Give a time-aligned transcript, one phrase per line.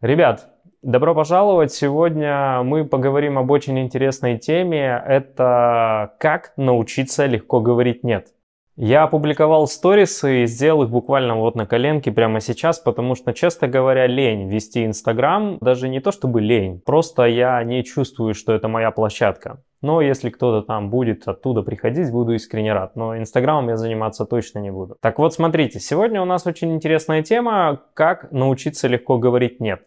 [0.00, 0.48] Ребят,
[0.80, 1.74] добро пожаловать!
[1.74, 5.02] Сегодня мы поговорим об очень интересной теме.
[5.06, 8.28] Это как научиться легко говорить «нет».
[8.76, 13.68] Я опубликовал сторисы и сделал их буквально вот на коленке прямо сейчас, потому что, честно
[13.68, 15.58] говоря, лень вести Инстаграм.
[15.60, 19.62] Даже не то чтобы лень, просто я не чувствую, что это моя площадка.
[19.82, 22.96] Но если кто-то там будет оттуда приходить, буду искренне рад.
[22.96, 24.96] Но Инстаграмом я заниматься точно не буду.
[25.02, 29.82] Так вот, смотрите, сегодня у нас очень интересная тема, как научиться легко говорить «нет».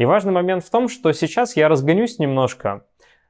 [0.00, 2.84] И важный момент в том, что сейчас я разгонюсь немножко,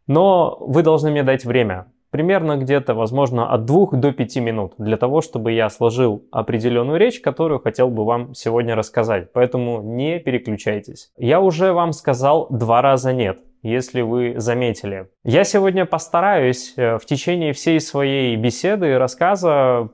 [0.07, 1.87] но вы должны мне дать время.
[2.11, 7.21] Примерно где-то, возможно, от 2 до 5 минут для того, чтобы я сложил определенную речь,
[7.21, 9.33] которую хотел бы вам сегодня рассказать.
[9.33, 11.11] Поэтому не переключайтесь.
[11.17, 15.09] Я уже вам сказал два раза «нет», если вы заметили.
[15.25, 19.89] Я сегодня постараюсь э, в течение всей своей беседы и рассказа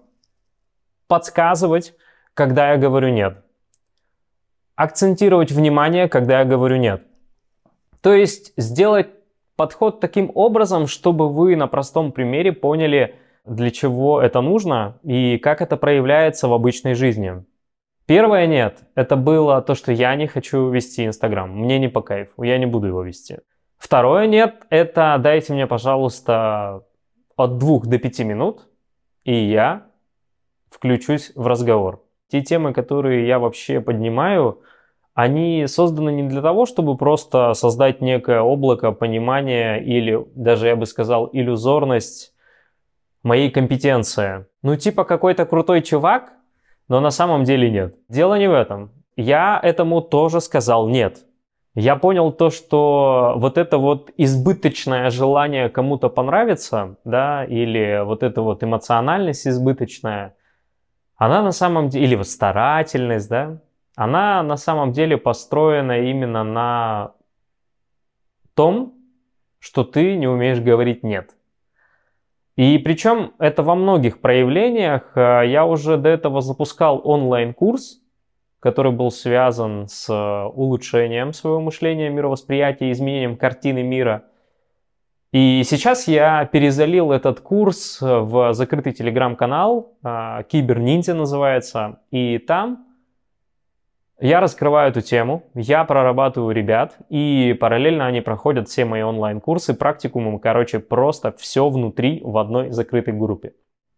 [1.08, 1.94] подсказывать,
[2.34, 3.45] когда я говорю «нет»
[4.76, 7.02] акцентировать внимание, когда я говорю нет.
[8.02, 9.08] То есть сделать
[9.56, 15.62] подход таким образом, чтобы вы на простом примере поняли, для чего это нужно и как
[15.62, 17.44] это проявляется в обычной жизни.
[18.04, 22.42] Первое нет, это было то, что я не хочу вести Инстаграм, мне не по кайфу,
[22.42, 23.38] я не буду его вести.
[23.78, 26.84] Второе нет, это дайте мне, пожалуйста,
[27.36, 28.68] от двух до пяти минут,
[29.24, 29.86] и я
[30.70, 32.05] включусь в разговор.
[32.28, 34.60] Те темы, которые я вообще поднимаю,
[35.14, 40.86] они созданы не для того, чтобы просто создать некое облако понимания или даже, я бы
[40.86, 42.34] сказал, иллюзорность
[43.22, 44.46] моей компетенции.
[44.62, 46.32] Ну, типа какой-то крутой чувак,
[46.88, 47.96] но на самом деле нет.
[48.08, 48.92] Дело не в этом.
[49.16, 51.24] Я этому тоже сказал нет.
[51.74, 58.40] Я понял то, что вот это вот избыточное желание кому-то понравиться, да, или вот эта
[58.40, 60.34] вот эмоциональность избыточная,
[61.16, 63.60] она на самом деле, или вот старательность, да,
[63.94, 67.12] она на самом деле построена именно на
[68.54, 68.94] том,
[69.58, 71.36] что ты не умеешь говорить «нет».
[72.56, 75.12] И причем это во многих проявлениях.
[75.14, 78.00] Э, я уже до этого запускал онлайн-курс,
[78.60, 80.10] который был связан с
[80.54, 84.24] улучшением своего мышления, мировосприятия, изменением картины мира.
[85.36, 92.86] И сейчас я перезалил этот курс в закрытый телеграм-канал, э, Кибер Ниндзя называется, и там
[94.18, 100.38] я раскрываю эту тему, я прорабатываю ребят, и параллельно они проходят все мои онлайн-курсы, практикумы,
[100.38, 103.52] короче, просто все внутри в одной закрытой группе.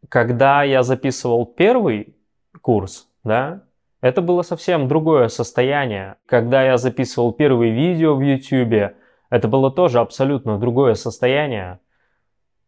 [0.09, 2.17] Когда я записывал первый
[2.63, 3.63] курс, да,
[4.01, 6.17] это было совсем другое состояние.
[6.27, 8.97] Когда я записывал первые видео в YouTube,
[9.31, 11.81] это было тоже абсолютно другое состояние.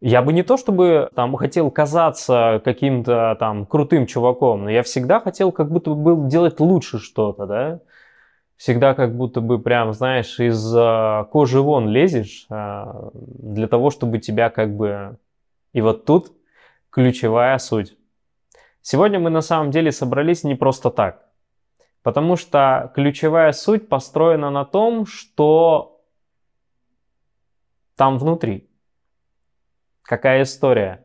[0.00, 5.20] Я бы не то чтобы там хотел казаться каким-то там крутым чуваком, но я всегда
[5.20, 7.80] хотел как будто бы делать лучше что-то, да.
[8.56, 14.18] Всегда как будто бы прям, знаешь, из uh, кожи вон лезешь uh, для того, чтобы
[14.18, 15.16] тебя как бы...
[15.72, 16.32] И вот тут
[16.90, 17.96] ключевая суть.
[18.82, 21.24] Сегодня мы на самом деле собрались не просто так.
[22.02, 25.89] Потому что ключевая суть построена на том, что
[28.00, 28.66] там внутри.
[30.00, 31.04] Какая история?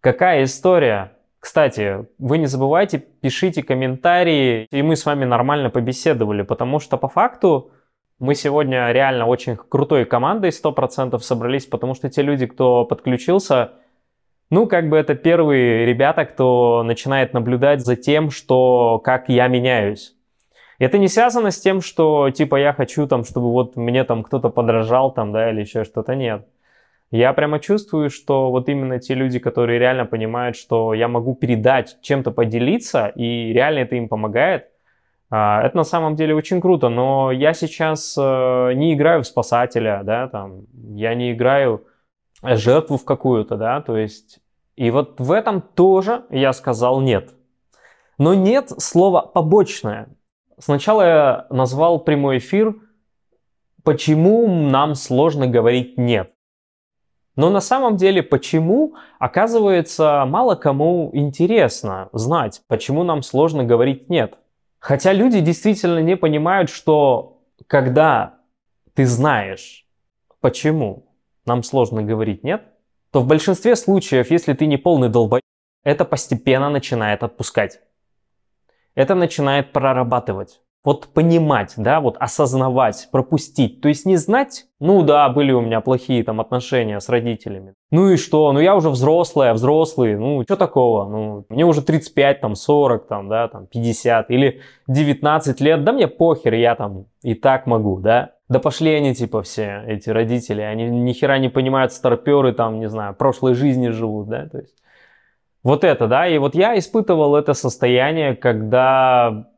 [0.00, 1.12] Какая история?
[1.38, 7.06] Кстати, вы не забывайте, пишите комментарии, и мы с вами нормально побеседовали, потому что по
[7.06, 7.70] факту
[8.18, 13.74] мы сегодня реально очень крутой командой 100% собрались, потому что те люди, кто подключился,
[14.50, 20.15] ну, как бы это первые ребята, кто начинает наблюдать за тем, что как я меняюсь.
[20.78, 24.50] Это не связано с тем, что типа я хочу там, чтобы вот мне там кто-то
[24.50, 26.46] подражал там, да, или еще что-то, нет.
[27.10, 31.98] Я прямо чувствую, что вот именно те люди, которые реально понимают, что я могу передать,
[32.02, 34.68] чем-то поделиться, и реально это им помогает,
[35.30, 40.02] а, это на самом деле очень круто, но я сейчас э, не играю в спасателя,
[40.04, 41.84] да, там, я не играю
[42.42, 44.40] жертву в какую-то, да, то есть,
[44.76, 47.34] и вот в этом тоже я сказал нет.
[48.18, 50.08] Но нет слова побочное.
[50.58, 52.74] Сначала я назвал прямой эфир,
[53.82, 56.32] почему нам сложно говорить нет.
[57.36, 64.38] Но на самом деле, почему, оказывается, мало кому интересно знать, почему нам сложно говорить «нет».
[64.78, 68.36] Хотя люди действительно не понимают, что когда
[68.94, 69.86] ты знаешь,
[70.40, 71.12] почему
[71.44, 72.62] нам сложно говорить «нет»,
[73.10, 75.42] то в большинстве случаев, если ты не полный долбоеб,
[75.84, 77.80] это постепенно начинает отпускать.
[78.96, 80.60] Это начинает прорабатывать.
[80.86, 83.80] вот понимать, да, вот осознавать, пропустить.
[83.80, 87.74] То есть не знать, ну да, были у меня плохие там отношения с родителями.
[87.90, 88.52] Ну и что?
[88.52, 91.08] Ну я уже взрослая, взрослый, ну что такого?
[91.08, 96.06] Ну мне уже 35, там 40, там, да, там 50 или 19 лет, да мне
[96.06, 98.30] похер, я там и так могу, да.
[98.48, 102.88] Да пошли они типа все, эти родители, они ни хера не понимают, старперы там, не
[102.88, 104.76] знаю, прошлой жизни живут, да, то есть
[105.66, 109.48] вот это, да, и вот я испытывал это состояние, когда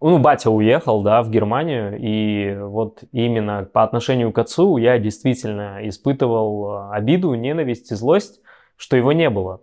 [0.00, 5.80] ну, батя уехал, да, в Германию, и вот именно по отношению к отцу я действительно
[5.88, 8.40] испытывал э, обиду, ненависть и злость,
[8.76, 9.60] что его не было.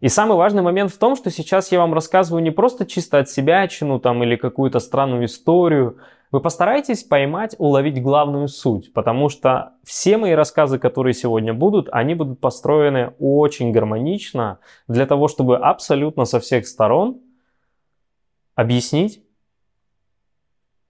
[0.00, 3.30] И самый важный момент в том, что сейчас я вам рассказываю не просто чисто от
[3.30, 5.96] себя, чину там или какую-то странную историю.
[6.34, 12.16] Вы постарайтесь поймать, уловить главную суть, потому что все мои рассказы, которые сегодня будут, они
[12.16, 14.58] будут построены очень гармонично
[14.88, 17.20] для того, чтобы абсолютно со всех сторон
[18.56, 19.24] объяснить,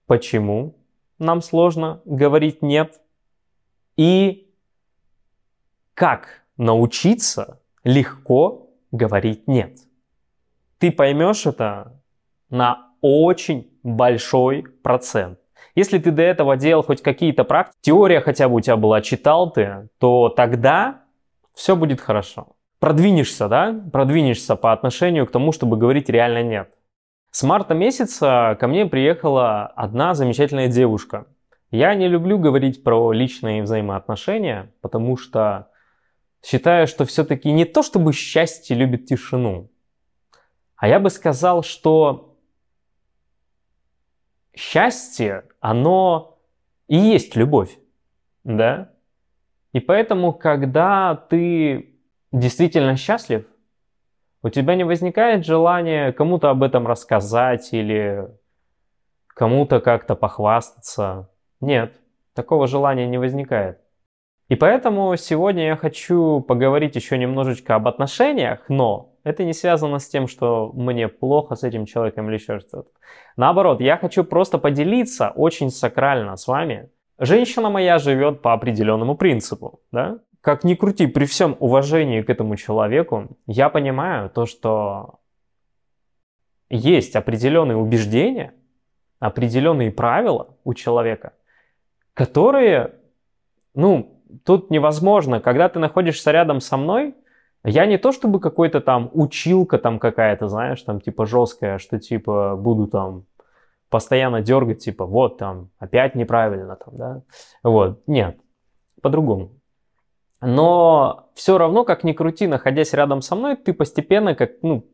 [0.07, 0.79] почему
[1.19, 2.99] нам сложно говорить «нет»
[3.97, 4.51] и
[5.93, 9.77] как научиться легко говорить «нет».
[10.79, 12.01] Ты поймешь это
[12.49, 15.39] на очень большой процент.
[15.75, 19.51] Если ты до этого делал хоть какие-то практики, теория хотя бы у тебя была, читал
[19.51, 21.03] ты, то тогда
[21.53, 22.55] все будет хорошо.
[22.79, 23.75] Продвинешься, да?
[23.91, 26.69] Продвинешься по отношению к тому, чтобы говорить реально «нет».
[27.31, 31.25] С марта месяца ко мне приехала одна замечательная девушка.
[31.69, 35.67] Я не люблю говорить про личные взаимоотношения, потому что
[36.43, 39.69] считаю, что все-таки не то чтобы счастье любит тишину,
[40.77, 42.34] а я бы сказал, что
[44.55, 46.37] счастье, оно
[46.87, 47.77] и есть любовь,
[48.43, 48.91] да?
[49.73, 51.95] И поэтому, когда ты
[52.31, 53.45] действительно счастлив,
[54.41, 58.27] у тебя не возникает желания кому-то об этом рассказать или
[59.27, 61.29] кому-то как-то похвастаться?
[61.59, 61.99] Нет,
[62.33, 63.79] такого желания не возникает.
[64.47, 70.07] И поэтому сегодня я хочу поговорить еще немножечко об отношениях, но это не связано с
[70.07, 72.89] тем, что мне плохо с этим человеком или еще что-то.
[73.35, 76.89] Наоборот, я хочу просто поделиться очень сакрально с вами.
[77.19, 80.19] Женщина моя живет по определенному принципу, да?
[80.45, 85.19] как ни крути, при всем уважении к этому человеку, я понимаю то, что
[86.69, 88.53] есть определенные убеждения,
[89.17, 91.33] определенные правила у человека,
[92.13, 92.93] которые,
[93.73, 95.39] ну, тут невозможно.
[95.39, 97.15] Когда ты находишься рядом со мной,
[97.65, 102.55] я не то чтобы какой-то там училка там какая-то, знаешь, там типа жесткая, что типа
[102.55, 103.25] буду там
[103.89, 107.21] постоянно дергать, типа вот там опять неправильно там, да.
[107.63, 108.37] Вот, нет,
[109.01, 109.51] по-другому.
[110.41, 114.85] Но все равно, как ни крути, находясь рядом со мной, ты постепенно как, ну,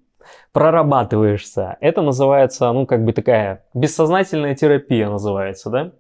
[0.54, 1.78] прорабатываешься.
[1.82, 5.92] Это называется, ну, как бы такая бессознательная терапия называется, да?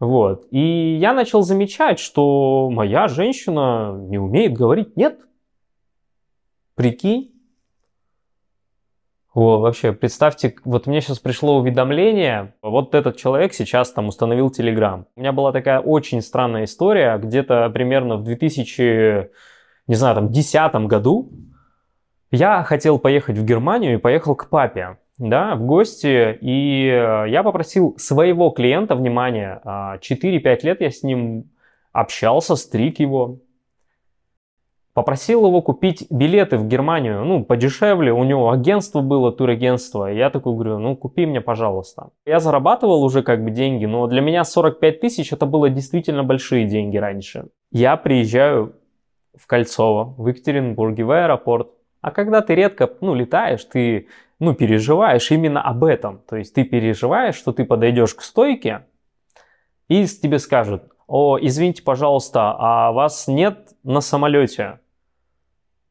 [0.00, 0.46] Вот.
[0.50, 5.20] И я начал замечать, что моя женщина не умеет говорить «нет».
[6.80, 7.30] Прикинь.
[9.34, 15.04] О, вообще, представьте, вот мне сейчас пришло уведомление, вот этот человек сейчас там установил Telegram.
[15.14, 19.30] У меня была такая очень странная история, где-то примерно в 2000,
[19.88, 21.30] не знаю, там, десятом году
[22.30, 27.94] я хотел поехать в Германию и поехал к папе, да, в гости, и я попросил
[27.98, 29.98] своего клиента, внимание, 4-5
[30.46, 31.50] а, лет я с ним
[31.92, 33.40] общался, стриг его,
[34.92, 40.06] Попросил его купить билеты в Германию, ну, подешевле, у него агентство было, турагентство.
[40.06, 42.08] Я такой говорю, ну, купи мне, пожалуйста.
[42.26, 46.66] Я зарабатывал уже как бы деньги, но для меня 45 тысяч это было действительно большие
[46.66, 47.46] деньги раньше.
[47.70, 48.74] Я приезжаю
[49.36, 51.68] в Кольцово, в Екатеринбурге, в аэропорт.
[52.00, 54.08] А когда ты редко, ну, летаешь, ты,
[54.40, 56.20] ну, переживаешь именно об этом.
[56.28, 58.86] То есть ты переживаешь, что ты подойдешь к стойке,
[59.86, 64.80] и тебе скажут, о, извините, пожалуйста, а вас нет на самолете?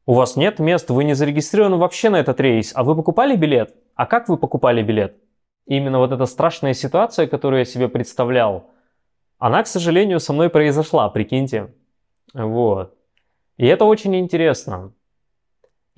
[0.06, 3.74] У вас нет мест, вы не зарегистрированы вообще на этот рейс, а вы покупали билет?
[3.94, 5.16] А как вы покупали билет?
[5.70, 8.70] именно вот эта страшная ситуация, которую я себе представлял,
[9.38, 11.72] она, к сожалению, со мной произошла, прикиньте.
[12.34, 12.94] Вот.
[13.56, 14.92] И это очень интересно.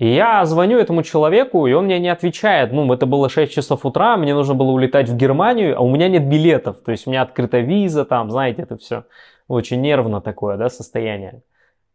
[0.03, 2.73] И я звоню этому человеку, и он мне не отвечает.
[2.73, 6.09] Ну, это было 6 часов утра, мне нужно было улетать в Германию, а у меня
[6.09, 6.83] нет билетов.
[6.83, 9.05] То есть у меня открыта виза, там, знаете, это все
[9.47, 11.41] очень нервно такое, да, состояние.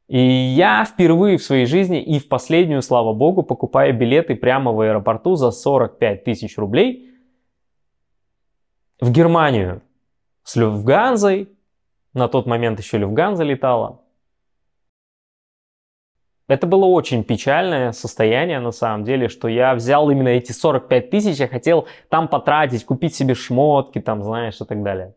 [0.06, 4.80] И я впервые в своей жизни и в последнюю, слава богу, покупаю билеты прямо в
[4.80, 7.10] аэропорту за 45 тысяч рублей
[9.02, 9.82] в Германию
[10.44, 11.50] с Люфтганзой.
[12.14, 14.00] На тот момент еще Люфтганза летала.
[16.48, 21.38] Это было очень печальное состояние на самом деле, что я взял именно эти 45 тысяч,
[21.38, 25.14] я хотел там потратить, купить себе шмотки, там, знаешь, и так далее.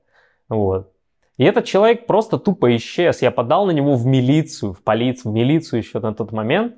[0.50, 0.91] Вот.
[1.38, 3.21] И этот человек просто тупо исчез.
[3.21, 6.75] Я подал на него в милицию, в полицию, в милицию еще на тот момент.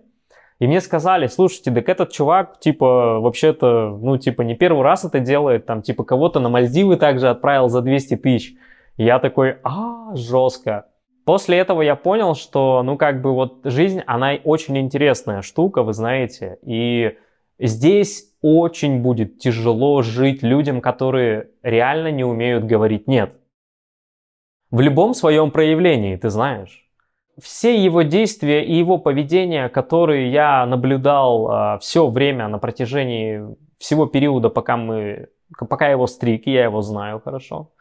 [0.59, 5.19] И мне сказали, слушайте, так этот чувак, типа, вообще-то, ну, типа, не первый раз это
[5.19, 8.53] делает, там, типа, кого-то на Мальдивы также отправил за 200 тысяч.
[8.95, 10.85] Я такой, а, жестко.
[11.25, 15.93] После этого я понял, что, ну, как бы вот жизнь, она очень интересная штука, вы
[15.93, 17.17] знаете, и
[17.59, 23.33] здесь очень будет тяжело жить людям, которые реально не умеют говорить «нет».
[24.69, 26.89] В любом своем проявлении, ты знаешь.
[27.41, 34.07] Все его действия и его поведение, которые я наблюдал э, все время на протяжении всего
[34.07, 37.71] периода, пока мы, пока его стриг, я его знаю хорошо,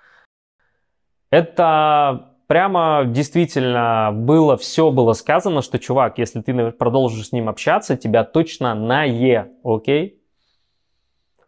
[1.30, 7.96] это прямо действительно было, все было сказано, что, чувак, если ты продолжишь с ним общаться,
[7.96, 10.18] тебя точно на Е, окей?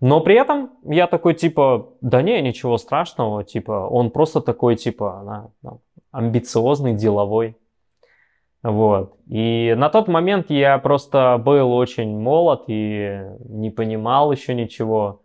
[0.00, 5.22] Но при этом я такой, типа, да не, ничего страшного, типа, он просто такой, типа,
[5.24, 5.78] на, на,
[6.10, 7.56] амбициозный, деловой.
[8.62, 9.16] Вот.
[9.28, 15.22] И на тот момент я просто был очень молод и не понимал еще ничего.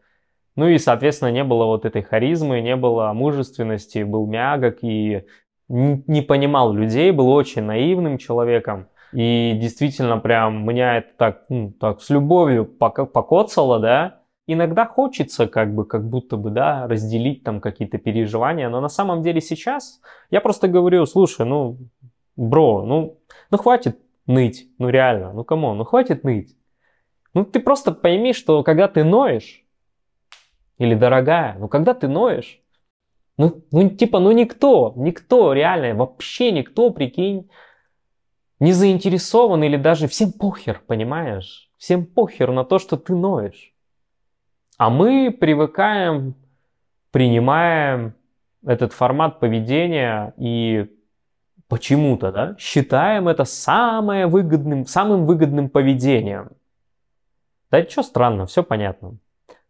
[0.55, 5.23] Ну и, соответственно, не было вот этой харизмы, не было мужественности, был мягок и
[5.69, 8.87] не понимал людей, был очень наивным человеком.
[9.13, 14.21] И действительно, прям меня это так, ну, так с любовью покоцало, да.
[14.47, 19.21] Иногда хочется как бы, как будто бы, да, разделить там какие-то переживания, но на самом
[19.21, 21.77] деле сейчас я просто говорю, слушай, ну,
[22.35, 23.19] бро, ну,
[23.51, 26.55] ну хватит ныть, ну реально, ну кому, ну хватит ныть.
[27.35, 29.63] Ну ты просто пойми, что когда ты ноешь,
[30.79, 32.59] или дорогая, ну когда ты ноешь,
[33.39, 37.49] ну, ну, типа, ну никто, никто, реально, вообще никто, прикинь,
[38.59, 41.71] не заинтересован или даже всем похер, понимаешь?
[41.77, 43.73] Всем похер на то, что ты ноешь.
[44.77, 46.35] А мы привыкаем,
[47.11, 48.13] принимаем
[48.65, 50.89] этот формат поведения и
[51.69, 56.49] почему-то, да, считаем это самое выгодным, самым выгодным поведением.
[57.71, 59.17] Да что странно, все понятно.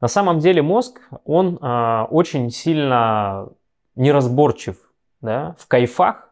[0.02, 3.50] На самом деле мозг, он э, очень сильно
[3.96, 4.78] неразборчив
[5.22, 6.30] да, в кайфах,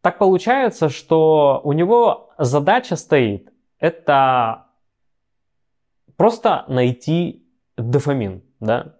[0.00, 4.66] так получается, что у него задача стоит это
[6.16, 8.96] просто найти дофамин, да?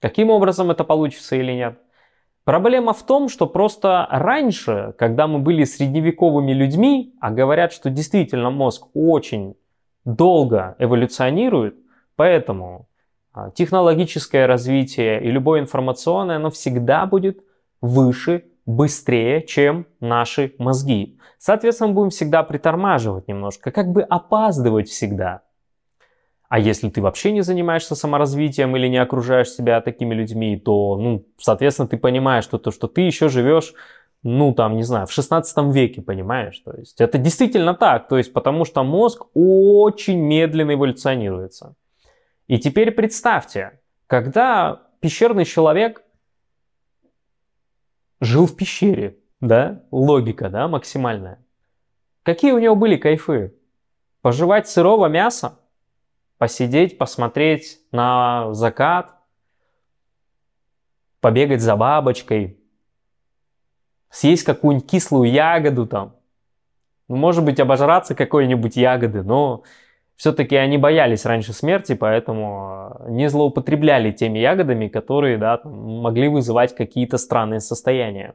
[0.00, 1.78] Каким образом это получится или нет?
[2.44, 8.50] Проблема в том, что просто раньше, когда мы были средневековыми людьми, а говорят, что действительно
[8.50, 9.56] мозг очень
[10.04, 11.76] долго эволюционирует,
[12.16, 12.86] поэтому
[13.54, 17.44] технологическое развитие и любое информационное, оно всегда будет
[17.80, 21.18] выше, быстрее, чем наши мозги.
[21.38, 25.42] Соответственно, будем всегда притормаживать немножко, как бы опаздывать всегда.
[26.48, 31.26] А если ты вообще не занимаешься саморазвитием или не окружаешь себя такими людьми, то, ну,
[31.38, 33.74] соответственно, ты понимаешь, что то, что ты еще живешь,
[34.22, 36.58] ну, там, не знаю, в 16 веке, понимаешь?
[36.60, 41.74] То есть это действительно так, то есть потому что мозг очень медленно эволюционируется.
[42.46, 46.02] И теперь представьте, когда пещерный человек
[48.20, 51.44] жил в пещере, да, логика, да, максимальная.
[52.22, 53.54] Какие у него были кайфы?
[54.22, 55.58] Пожевать сырого мяса,
[56.38, 59.14] посидеть, посмотреть на закат,
[61.20, 62.58] побегать за бабочкой,
[64.10, 66.16] съесть какую-нибудь кислую ягоду там,
[67.08, 69.64] ну, может быть, обожраться какой-нибудь ягоды, но
[70.16, 76.74] все-таки они боялись раньше смерти, поэтому э, не злоупотребляли теми ягодами, которые да, могли вызывать
[76.74, 78.34] какие-то странные состояния.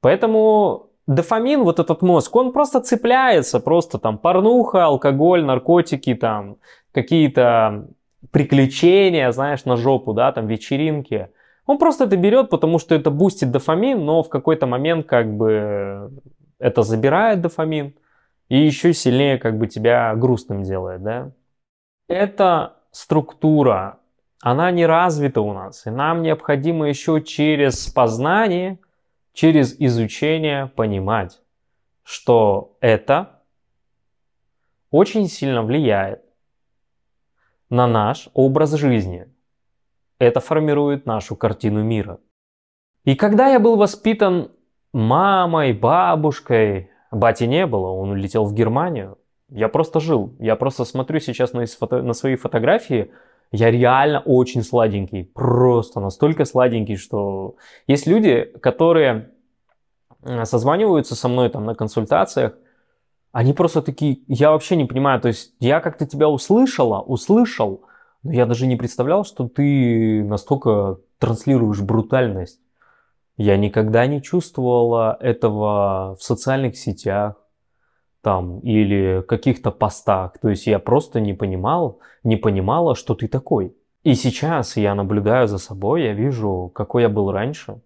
[0.00, 6.56] Поэтому дофамин, вот этот мозг, он просто цепляется, просто там порнуха, алкоголь, наркотики, там
[6.92, 7.88] какие-то
[8.30, 11.28] приключения, знаешь, на жопу, да, там вечеринки.
[11.66, 16.10] Он просто это берет, потому что это бустит дофамин, но в какой-то момент как бы
[16.58, 17.94] это забирает дофамин
[18.48, 21.32] и еще сильнее как бы тебя грустным делает, да.
[22.08, 24.00] Эта структура,
[24.40, 28.78] она не развита у нас, и нам необходимо еще через познание,
[29.32, 31.40] через изучение понимать,
[32.02, 33.42] что это
[34.90, 36.24] очень сильно влияет
[37.68, 39.26] на наш образ жизни.
[40.18, 42.18] Это формирует нашу картину мира.
[43.04, 44.50] И когда я был воспитан
[44.92, 49.18] мамой, бабушкой, Бати не было, он улетел в Германию.
[49.50, 50.34] Я просто жил.
[50.38, 51.64] Я просто смотрю сейчас на,
[52.02, 53.10] на свои фотографии.
[53.50, 55.24] Я реально очень сладенький.
[55.24, 59.30] Просто настолько сладенький, что есть люди, которые
[60.44, 62.54] созваниваются со мной там на консультациях.
[63.32, 67.82] Они просто такие, я вообще не понимаю, то есть я как-то тебя услышала, услышал,
[68.22, 72.60] но я даже не представлял, что ты настолько транслируешь брутальность.
[73.38, 77.36] Я никогда не чувствовала этого в социальных сетях
[78.20, 80.38] там или каких-то постах.
[80.38, 83.76] То есть я просто не понимал, не понимала, что ты такой.
[84.02, 87.80] И сейчас я наблюдаю за собой, я вижу, какой я был раньше.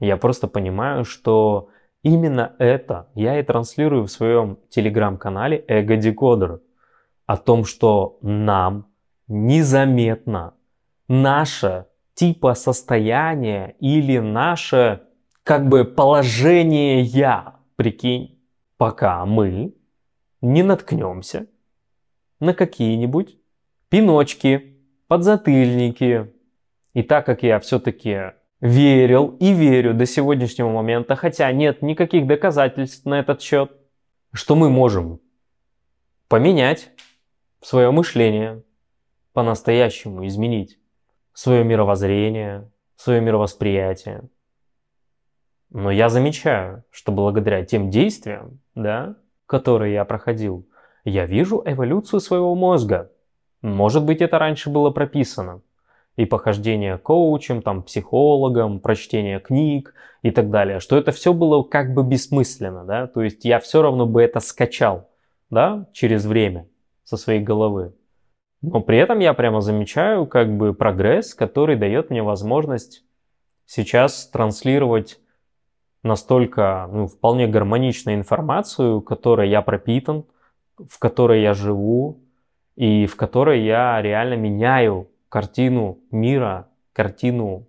[0.00, 1.68] Я просто понимаю, что
[2.02, 6.60] именно это я и транслирую в своем телеграм-канале Эго Декодер.
[7.26, 8.86] О том, что нам
[9.28, 10.54] незаметно
[11.08, 15.02] наше типа состояние или наше
[15.44, 18.40] как бы положение я, прикинь,
[18.78, 19.74] пока мы
[20.40, 21.46] не наткнемся
[22.40, 23.38] на какие-нибудь
[23.90, 26.32] пиночки, подзатыльники.
[26.94, 33.04] И так как я все-таки верил и верю до сегодняшнего момента, хотя нет никаких доказательств
[33.04, 33.70] на этот счет,
[34.32, 35.20] что мы можем
[36.28, 36.90] поменять
[37.60, 38.62] свое мышление,
[39.34, 40.78] по-настоящему изменить
[41.36, 44.22] свое мировоззрение, свое мировосприятие.
[45.70, 50.66] Но я замечаю, что благодаря тем действиям, да, которые я проходил,
[51.04, 53.12] я вижу эволюцию своего мозга.
[53.60, 55.60] Может быть, это раньше было прописано.
[56.16, 60.80] И похождение коучем, там, психологом, прочтение книг и так далее.
[60.80, 63.08] Что это все было как бы бессмысленно, да.
[63.08, 65.10] То есть я все равно бы это скачал,
[65.50, 66.66] да, через время
[67.04, 67.92] со своей головы.
[68.72, 73.04] Но при этом я прямо замечаю как бы прогресс, который дает мне возможность
[73.64, 75.20] сейчас транслировать
[76.02, 80.24] настолько ну, вполне гармоничную информацию, которой я пропитан,
[80.78, 82.20] в которой я живу
[82.74, 87.68] и в которой я реально меняю картину мира, картину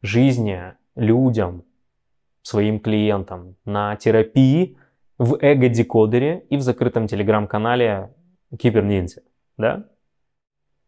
[0.00, 1.62] жизни людям,
[2.40, 4.78] своим клиентам на терапии
[5.18, 8.14] в эго-декодере и в закрытом телеграм-канале
[8.58, 9.20] Киберниндзя.
[9.58, 9.84] Да?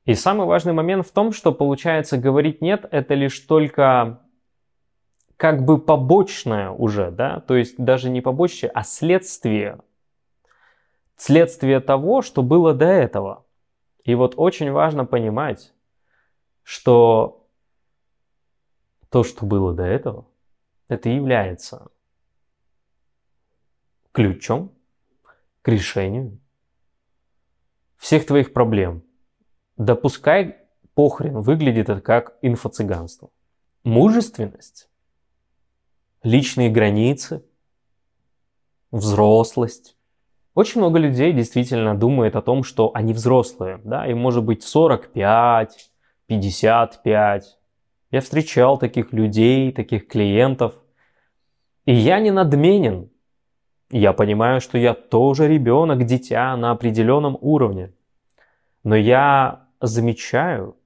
[0.09, 4.23] И самый важный момент в том, что получается говорить нет, это лишь только
[5.37, 9.81] как бы побочное уже, да, то есть даже не побочное, а следствие.
[11.17, 13.45] Следствие того, что было до этого.
[14.03, 15.75] И вот очень важно понимать,
[16.63, 17.47] что
[19.11, 20.25] то, что было до этого,
[20.89, 21.89] это является
[24.13, 24.73] ключом
[25.61, 26.39] к решению
[27.99, 29.03] всех твоих проблем–
[29.79, 30.57] да пускай
[30.95, 33.31] похрен выглядит это как инфо-цыганство.
[33.85, 34.91] Мужественность,
[36.23, 37.45] личные границы,
[38.91, 39.97] взрослость.
[40.55, 45.93] Очень много людей действительно думает о том, что они взрослые, да, им может быть 45,
[46.27, 47.59] 55.
[48.11, 50.75] Я встречал таких людей, таких клиентов,
[51.85, 53.11] и я не надменен.
[53.91, 57.93] Я понимаю, что я тоже ребенок, дитя на определенном уровне.
[58.83, 60.77] Но я замечаю,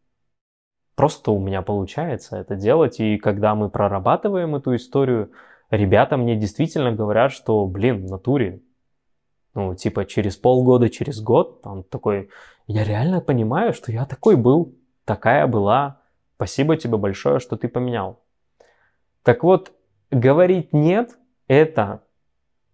[0.94, 5.33] просто у меня получается это делать, и когда мы прорабатываем эту историю,
[5.70, 8.61] ребята мне действительно говорят, что, блин, в натуре,
[9.55, 12.31] ну, типа, через полгода, через год, он такой,
[12.66, 14.74] я реально понимаю, что я такой был,
[15.05, 16.00] такая была,
[16.37, 18.22] спасибо тебе большое, что ты поменял.
[19.22, 19.72] Так вот,
[20.11, 22.02] говорить «нет»— это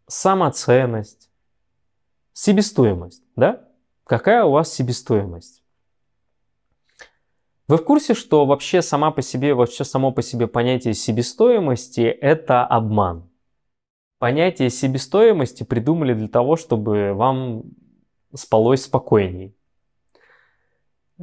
[0.07, 1.31] самоценность,
[2.33, 3.68] себестоимость, да?
[4.04, 5.62] Какая у вас себестоимость?
[7.68, 12.64] Вы в курсе, что вообще сама по себе, вообще само по себе понятие себестоимости– это
[12.64, 13.28] обман?
[14.18, 17.64] Понятие себестоимости придумали для того, чтобы вам
[18.35, 19.54] спалось спокойней.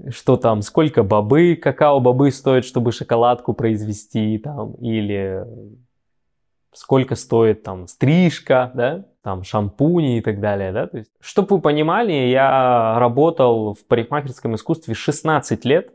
[0.10, 5.44] Что там, сколько бобы, какао-бобы стоит, чтобы шоколадку произвести, там, или
[6.74, 11.62] сколько стоит там стрижка, да, там шампуни и так далее, да, то есть, чтобы вы
[11.62, 15.95] понимали, я работал в парикмахерском искусстве 16 лет,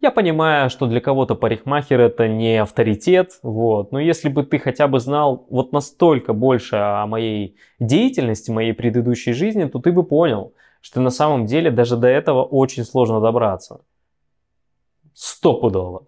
[0.00, 4.88] я понимаю, что для кого-то парикмахер это не авторитет, вот, но если бы ты хотя
[4.88, 10.54] бы знал вот настолько больше о моей деятельности, моей предыдущей жизни, то ты бы понял,
[10.80, 13.82] что на самом деле даже до этого очень сложно добраться.
[15.12, 16.06] Стопудово.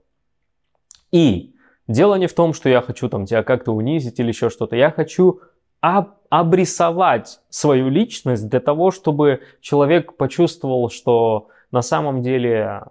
[1.11, 1.55] И
[1.87, 4.75] дело не в том, что я хочу там тебя как-то унизить или еще что-то.
[4.75, 5.41] Я хочу
[5.81, 12.85] об обрисовать свою личность для того, чтобы человек почувствовал, что на самом деле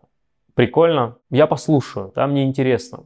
[0.62, 3.06] прикольно, я послушаю, да, мне интересно.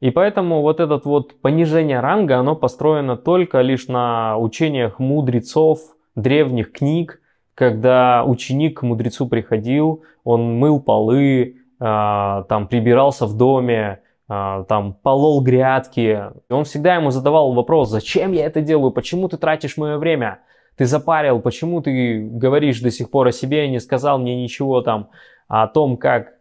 [0.00, 5.78] И поэтому вот это вот понижение ранга, оно построено только лишь на учениях мудрецов,
[6.16, 7.20] древних книг,
[7.54, 14.94] когда ученик к мудрецу приходил, он мыл полы, э, там прибирался в доме, э, там
[14.94, 16.32] полол грядки.
[16.50, 20.40] И он всегда ему задавал вопрос, зачем я это делаю, почему ты тратишь мое время?
[20.76, 25.10] ты запарил, почему ты говоришь до сих пор о себе, не сказал мне ничего там
[25.48, 26.38] о том, как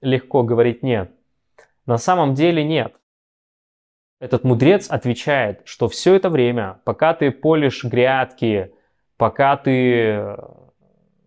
[0.00, 1.12] легко говорить нет.
[1.86, 2.94] На самом деле нет.
[4.20, 8.72] Этот мудрец отвечает, что все это время, пока ты полишь грядки,
[9.16, 10.36] пока ты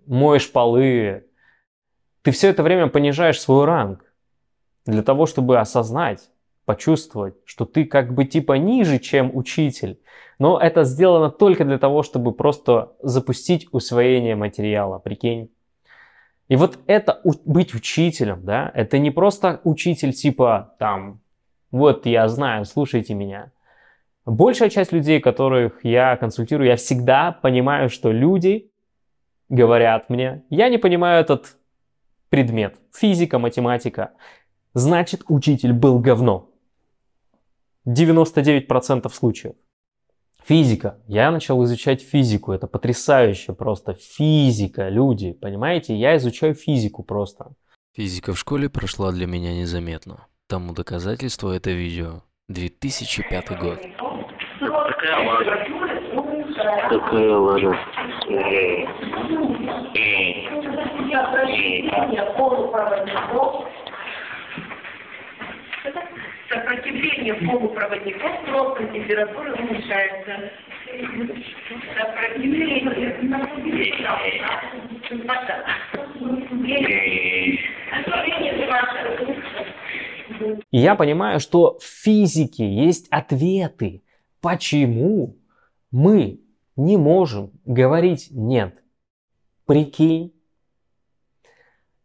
[0.05, 1.25] моешь полы,
[2.21, 4.13] ты все это время понижаешь свой ранг
[4.85, 6.29] для того, чтобы осознать,
[6.65, 9.99] почувствовать, что ты как бы типа ниже, чем учитель.
[10.39, 15.51] Но это сделано только для того, чтобы просто запустить усвоение материала, прикинь.
[16.47, 21.21] И вот это быть учителем, да, это не просто учитель типа там,
[21.71, 23.51] вот я знаю, слушайте меня.
[24.25, 28.71] Большая часть людей, которых я консультирую, я всегда понимаю, что люди
[29.49, 31.58] говорят мне, я не понимаю этот
[32.29, 34.12] предмет, физика, математика.
[34.73, 36.49] Значит, учитель был говно.
[37.88, 39.55] 99% случаев.
[40.47, 40.99] Физика.
[41.08, 42.51] Я начал изучать физику.
[42.51, 43.95] Это потрясающе просто.
[43.95, 45.34] Физика, люди.
[45.34, 45.95] Понимаете?
[45.95, 47.53] Я изучаю физику просто.
[47.95, 50.27] Физика в школе прошла для меня незаметно.
[50.47, 52.21] Тому доказательство это видео.
[52.49, 53.79] 2005 год.
[54.60, 55.65] Какая лажа?
[56.89, 57.75] Какая лажа?
[66.49, 70.51] Сопротивление полупроводников просто температуры уменьшается.
[80.71, 84.03] Я понимаю, что в физике есть ответы,
[84.41, 85.38] почему
[85.91, 86.41] мы
[86.75, 88.84] не можем говорить «нет».
[89.65, 90.31] Прикинь.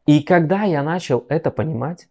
[0.06, 2.08] И когда я начал это понимать,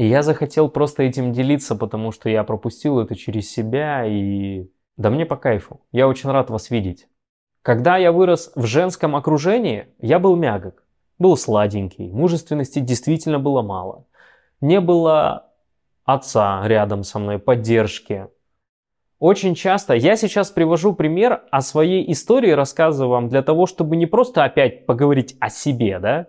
[0.00, 5.10] и я захотел просто этим делиться, потому что я пропустил это через себя, и да
[5.10, 5.82] мне по кайфу.
[5.92, 7.06] Я очень рад вас видеть.
[7.60, 10.84] Когда я вырос в женском окружении, я был мягок,
[11.18, 14.06] был сладенький, мужественности действительно было мало.
[14.62, 15.50] Не было
[16.04, 18.28] отца рядом со мной, поддержки.
[19.18, 24.06] Очень часто, я сейчас привожу пример о своей истории, рассказываю вам для того, чтобы не
[24.06, 26.28] просто опять поговорить о себе, да,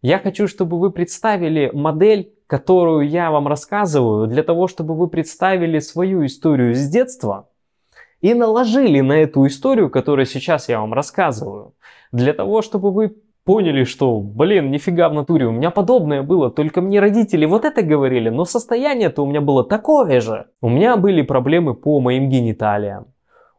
[0.00, 5.78] я хочу, чтобы вы представили модель, которую я вам рассказываю, для того, чтобы вы представили
[5.78, 7.48] свою историю с детства
[8.20, 11.74] и наложили на эту историю, которую сейчас я вам рассказываю,
[12.10, 16.80] для того, чтобы вы поняли, что, блин, нифига в натуре, у меня подобное было, только
[16.80, 20.46] мне родители вот это говорили, но состояние-то у меня было такое же.
[20.60, 23.06] У меня были проблемы по моим гениталиям.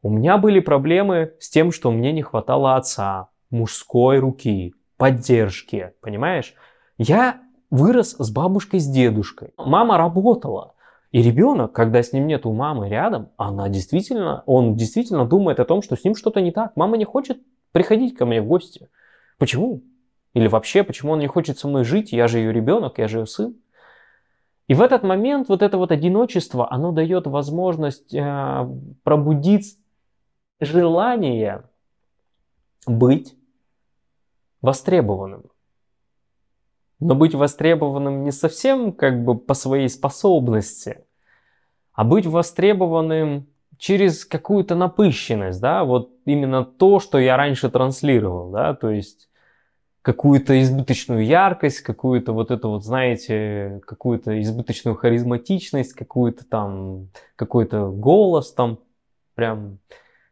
[0.01, 6.56] У меня были проблемы с тем, что мне не хватало отца, мужской руки, поддержки, понимаешь?
[6.97, 7.39] Я
[7.71, 9.53] вырос с бабушкой, с дедушкой.
[9.57, 10.75] Мама работала.
[11.12, 15.65] И ребенок, когда с ним нет у мамы рядом, она действительно, он действительно думает о
[15.65, 16.75] том, что с ним что-то не так.
[16.75, 18.89] Мама не хочет приходить ко мне в гости.
[19.38, 19.81] Почему?
[20.34, 22.13] Или вообще, почему он не хочет со мной жить?
[22.13, 23.55] Я же ее ребенок, я же ее сын.
[24.67, 28.69] И в этот момент вот это вот одиночество, оно дает возможность э,
[29.03, 29.77] пробудить
[30.62, 31.63] желание
[32.88, 33.36] быть
[34.62, 35.51] востребованным.
[37.02, 41.04] Но быть востребованным не совсем как бы по своей способности,
[41.94, 48.76] а быть востребованным через какую-то напыщенность, да, вот именно то, что я раньше транслировал, да,
[48.76, 49.28] то есть
[50.04, 58.54] какую-то избыточную яркость, какую-то вот это вот, знаете, какую-то избыточную харизматичность, какую-то там, какой-то голос
[58.54, 58.80] там
[59.34, 59.80] прям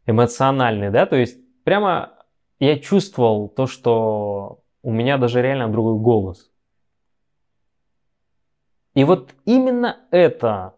[0.06, 2.14] эмоциональный, да, то есть прямо
[2.60, 6.49] я чувствовал то, что у меня даже реально другой голос.
[9.00, 10.74] И вот именно это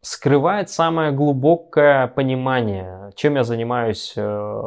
[0.00, 4.62] скрывает самое глубокое понимание, чем я занимаюсь э,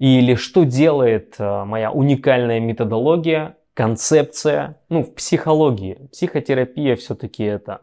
[0.00, 6.08] или что делает э, моя уникальная методология, концепция, ну, в психологии.
[6.10, 7.82] Психотерапия все-таки это.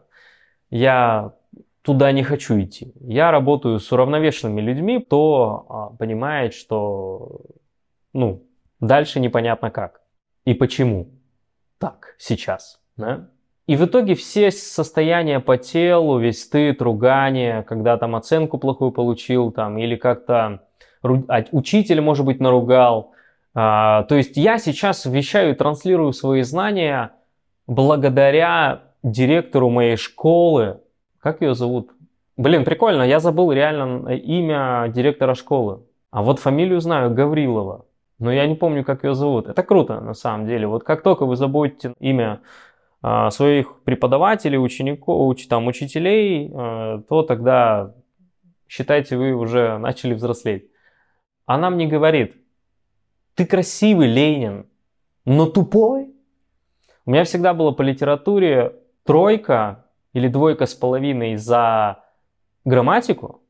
[0.68, 1.32] Я
[1.80, 2.92] туда не хочу идти.
[3.00, 7.40] Я работаю с уравновешенными людьми, кто а, понимает, что
[8.12, 8.42] ну,
[8.80, 10.02] дальше непонятно как
[10.44, 11.08] и почему
[11.78, 12.82] так сейчас.
[12.98, 13.30] Да?
[13.70, 19.52] И в итоге все состояния по телу, весь стыд, ругание, когда там оценку плохую получил,
[19.52, 20.62] там, или как-то
[21.04, 23.12] а, учитель, может быть, наругал.
[23.54, 27.12] А, то есть я сейчас вещаю и транслирую свои знания
[27.68, 30.80] благодаря директору моей школы.
[31.20, 31.92] Как ее зовут?
[32.36, 35.82] Блин, прикольно, я забыл реально имя директора школы.
[36.10, 37.84] А вот фамилию знаю, Гаврилова.
[38.18, 39.46] Но я не помню, как ее зовут.
[39.46, 40.66] Это круто, на самом деле.
[40.66, 42.40] Вот как только вы забудете имя
[43.02, 47.94] своих преподавателей, учеников, уч, там, учителей, а, то тогда
[48.68, 50.70] считайте, вы уже начали взрослеть.
[51.44, 52.36] она мне говорит,
[53.34, 54.66] ты красивый, Ленин,
[55.24, 56.14] но тупой.
[57.06, 62.04] У меня всегда было по литературе тройка или двойка с половиной за
[62.64, 63.42] грамматику,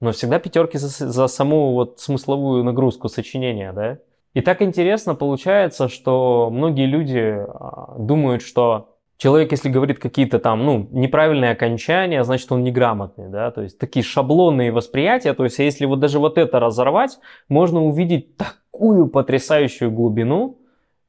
[0.00, 3.98] но всегда пятерки за, за саму вот смысловую нагрузку сочинения, да.
[4.34, 10.64] И так интересно получается, что многие люди а, думают, что человек, если говорит какие-то там,
[10.64, 15.84] ну, неправильные окончания, значит, он неграмотный, да, то есть такие шаблонные восприятия, то есть если
[15.84, 17.18] вот даже вот это разорвать,
[17.48, 20.58] можно увидеть такую потрясающую глубину,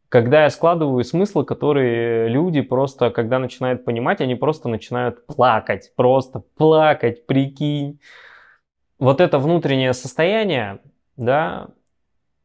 [0.10, 6.44] когда я складываю смыслы, которые люди просто, когда начинают понимать, они просто начинают плакать, просто
[6.56, 8.00] плакать, прикинь.
[9.00, 10.82] Вот это внутреннее состояние,
[11.18, 11.70] да,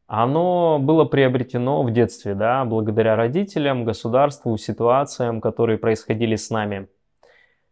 [0.09, 6.87] оно было приобретено в детстве, да, благодаря родителям, государству, ситуациям, которые происходили с нами.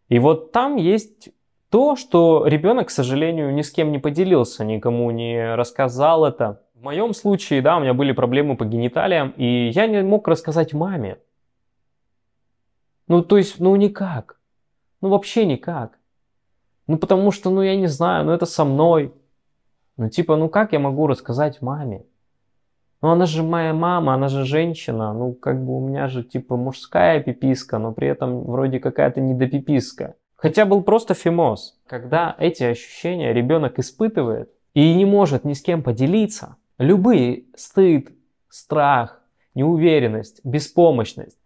[0.08, 1.30] И вот там есть
[1.68, 6.62] то, что ребенок, к сожалению, ни с кем не поделился, никому не рассказал это.
[6.74, 10.72] В моем случае, да, у меня были проблемы по гениталиям, и я не мог рассказать
[10.72, 11.18] маме.
[13.08, 14.38] Ну, то есть, ну никак.
[15.00, 15.98] Ну, вообще никак.
[16.86, 19.12] Ну, потому что, ну, я не знаю, ну, это со мной.
[19.96, 22.04] Ну, типа, ну, как я могу рассказать маме?
[23.00, 25.12] Ну, она же моя мама, она же женщина.
[25.12, 30.16] Ну, как бы у меня же, типа, мужская пиписка, но при этом вроде какая-то недопиписка.
[30.34, 31.78] Хотя был просто фимоз.
[31.86, 38.10] Когда эти ощущения ребенок испытывает и не может ни с кем поделиться, любые стыд,
[38.48, 39.22] страх,
[39.54, 41.38] неуверенность, беспомощность,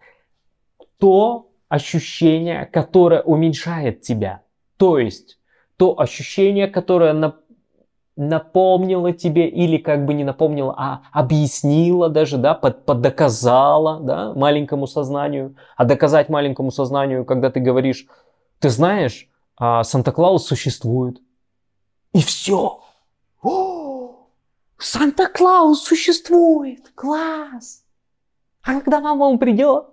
[0.98, 4.42] то ощущение, которое уменьшает тебя.
[4.76, 5.38] То есть
[5.78, 7.12] то ощущение, которое
[8.16, 14.86] напомнила тебе или как бы не напомнила, а объяснила даже, да, под, поддоказала, да, маленькому
[14.86, 15.56] сознанию.
[15.76, 18.06] А доказать маленькому сознанию, когда ты говоришь,
[18.58, 21.20] ты знаешь, а, Санта-Клаус существует.
[22.12, 22.80] И все.
[24.78, 26.90] Санта-Клаус существует.
[26.94, 27.84] Класс.
[28.62, 29.86] А когда мама он придет?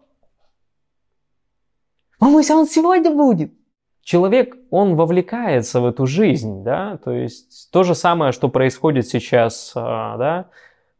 [2.19, 3.58] Мамуся, он сегодня будет
[4.03, 9.71] человек, он вовлекается в эту жизнь, да, то есть то же самое, что происходит сейчас,
[9.75, 10.45] а, да,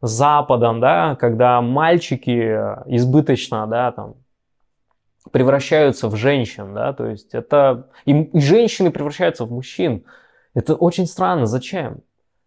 [0.00, 2.30] с Западом, да, когда мальчики
[2.86, 4.14] избыточно, да, там,
[5.32, 10.04] превращаются в женщин, да, то есть это, и женщины превращаются в мужчин.
[10.54, 12.00] Это очень странно, зачем?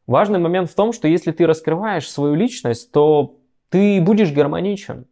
[0.08, 3.38] Важный момент в том, что если ты раскрываешь свою личность, то
[3.70, 5.06] ты будешь гармоничен.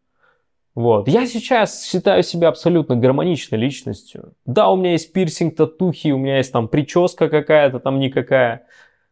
[0.73, 1.07] Вот.
[1.07, 4.33] Я сейчас считаю себя абсолютно гармоничной личностью.
[4.45, 8.65] Да, у меня есть пирсинг, татухи, у меня есть там прическа какая-то там никакая.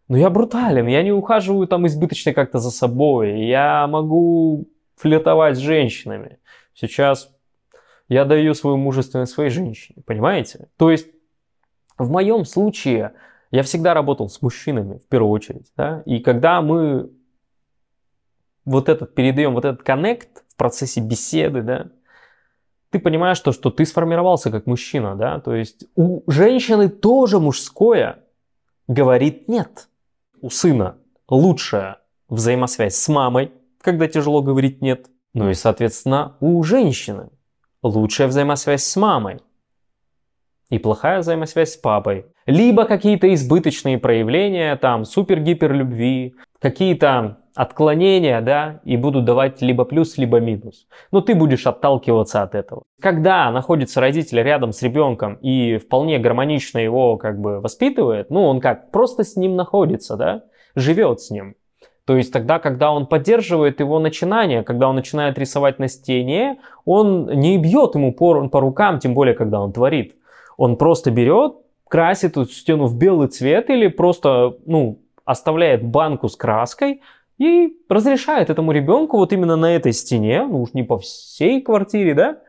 [0.08, 3.45] Но я брутален, я не ухаживаю там избыточно как-то за собой.
[3.45, 6.39] Я могу флиртовать с женщинами.
[6.74, 7.30] Сейчас
[8.08, 10.69] я даю свою мужественность своей женщине, понимаете?
[10.78, 11.08] То есть
[11.98, 13.13] в моем случае
[13.52, 15.72] я всегда работал с мужчинами в первую очередь.
[15.76, 16.04] Да?
[16.06, 17.12] И когда мы
[18.65, 21.88] вот этот передаем, вот этот коннект процессе беседы, да,
[22.91, 28.19] ты понимаешь то, что ты сформировался как мужчина, да, то есть у женщины тоже мужское
[28.88, 29.88] говорит нет.
[30.41, 35.08] У сына лучшая взаимосвязь с мамой, когда тяжело говорить нет.
[35.34, 37.30] Ну и, соответственно, у женщины
[37.84, 39.41] лучшая взаимосвязь с мамой
[40.69, 42.26] и плохая взаимосвязь с папой.
[42.45, 50.17] Либо какие-то избыточные проявления, там, супер-гипер любви, какие-то отклонения, да, и будут давать либо плюс,
[50.17, 50.88] либо минус.
[51.12, 52.84] Но ты будешь отталкиваться от этого.
[53.02, 58.62] Когда находится родитель рядом с ребенком и вполне гармонично его как бы воспитывает, ну он
[58.62, 60.43] как, просто с ним находится, да,
[60.74, 61.56] живет с ним.
[62.06, 67.26] То есть тогда, когда он поддерживает его начинание, когда он начинает рисовать на стене, он
[67.26, 70.15] не бьет ему по, по рукам, тем более, когда он творит.
[70.56, 71.58] Он просто берет,
[71.89, 77.02] красит эту стену в белый цвет или просто, ну, оставляет банку с краской,
[77.39, 82.13] и разрешает этому ребенку вот именно на этой стене, ну уж не по всей квартире,
[82.13, 82.41] да,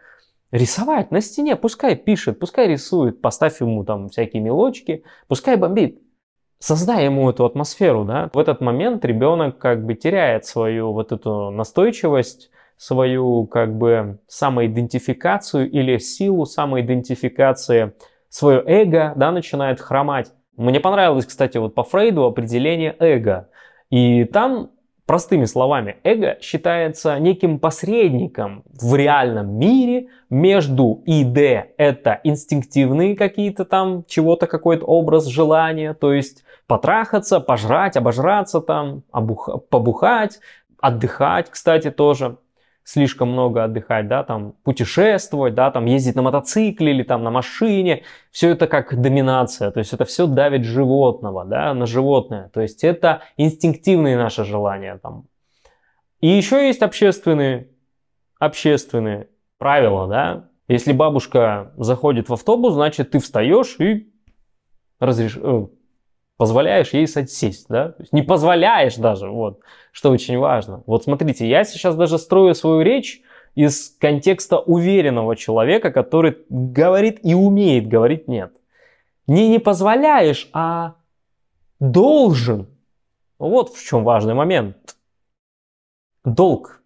[0.51, 6.03] рисовать на стене, пускай пишет, пускай рисует, поставь ему там всякие мелочки, пускай бомбит.
[6.59, 8.29] Создай ему эту атмосферу, да.
[8.35, 15.71] В этот момент ребенок как бы теряет свою вот эту настойчивость, свою как бы самоидентификацию
[15.71, 17.95] или силу самоидентификации,
[18.29, 20.33] свое эго, да, начинает хромать.
[20.57, 23.49] Мне понравилось, кстати, вот по Фрейду определение эго.
[23.89, 24.71] И там
[25.11, 34.05] Простыми словами, эго считается неким посредником в реальном мире между ИД, это инстинктивные какие-то там,
[34.07, 39.49] чего-то, какой-то образ, желания, то есть потрахаться, пожрать, обожраться там, обух...
[39.69, 40.39] побухать,
[40.81, 42.37] отдыхать, кстати, тоже.
[42.91, 48.03] Слишком много отдыхать, да, там путешествовать, да, там ездить на мотоцикле или там на машине,
[48.33, 52.83] все это как доминация, то есть это все давит животного, да, на животное, то есть
[52.83, 55.27] это инстинктивные наши желания там.
[56.21, 57.69] И еще есть общественные,
[58.41, 64.13] общественные правила, да, если бабушка заходит в автобус, значит ты встаешь и
[64.99, 65.39] разреш...
[66.41, 69.61] позволяешь ей сесть, да, не позволяешь даже, вот,
[69.93, 70.83] что очень важно.
[70.87, 73.21] Вот смотрите, я сейчас даже строю свою речь
[73.55, 78.55] из контекста уверенного человека, который говорит и умеет говорить нет.
[79.27, 80.95] Не не позволяешь, а
[81.79, 82.69] должен.
[83.39, 84.97] Вот в чем важный момент.
[86.25, 86.83] Долг.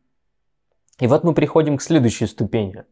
[0.99, 2.83] И вот мы приходим к следующей ступени.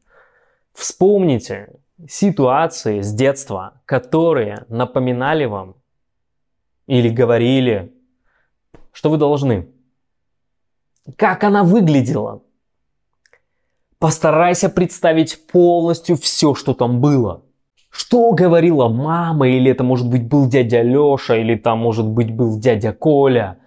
[0.74, 5.81] Вспомните ситуации с детства, которые напоминали вам
[6.86, 7.92] или говорили,
[8.92, 9.68] что вы должны.
[11.16, 12.42] Как она выглядела?
[13.98, 17.42] Постарайся представить полностью все, что там было.
[17.90, 22.58] Что говорила мама, или это может быть был дядя Леша, или там может быть был
[22.58, 23.58] дядя Коля.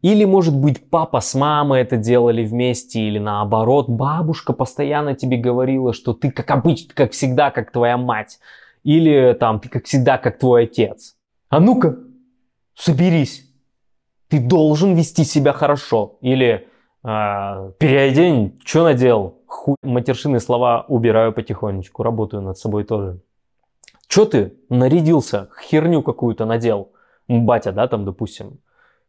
[0.00, 5.92] Или может быть папа с мамой это делали вместе, или наоборот, бабушка постоянно тебе говорила,
[5.92, 8.38] что ты как обычно, как всегда, как твоя мать.
[8.84, 11.16] Или там ты как всегда, как твой отец.
[11.50, 11.98] А ну-ка,
[12.78, 13.44] соберись.
[14.28, 16.18] Ты должен вести себя хорошо.
[16.20, 16.68] Или
[17.04, 19.38] э, переодень, что надел?
[19.46, 23.20] Хуй, матершинные слова убираю потихонечку, работаю над собой тоже.
[24.06, 26.92] Че ты нарядился, херню какую-то надел?
[27.26, 28.58] Батя, да, там, допустим.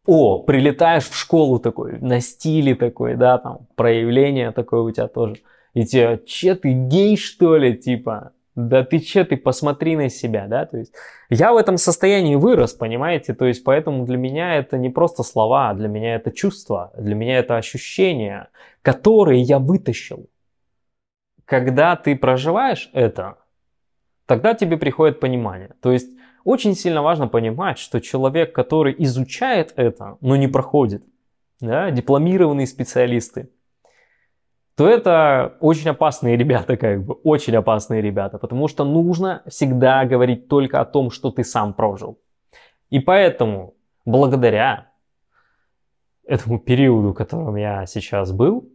[0.06, 5.38] О, прилетаешь в школу такой, на стиле такой, да, там, проявление такое у тебя тоже.
[5.74, 8.32] И тебе, че ты гей что ли, типа?
[8.68, 10.94] Да ты че, ты посмотри на себя, да, то есть
[11.30, 15.74] я в этом состоянии вырос, понимаете, то есть поэтому для меня это не просто слова,
[15.74, 18.50] для меня это чувство, для меня это ощущения,
[18.82, 20.30] которые я вытащил.
[21.46, 23.38] Когда ты проживаешь это,
[24.26, 25.72] тогда тебе приходит понимание.
[25.82, 26.10] То есть
[26.44, 31.04] очень сильно важно понимать, что человек, который изучает это, но не проходит,
[31.60, 33.50] да, дипломированные специалисты,
[34.80, 40.48] то это очень опасные ребята, как бы, очень опасные ребята, потому что нужно всегда говорить
[40.48, 42.18] только о том, что ты сам прожил.
[42.90, 43.74] И поэтому,
[44.06, 44.88] благодаря
[46.26, 48.70] этому периоду, в котором я сейчас был,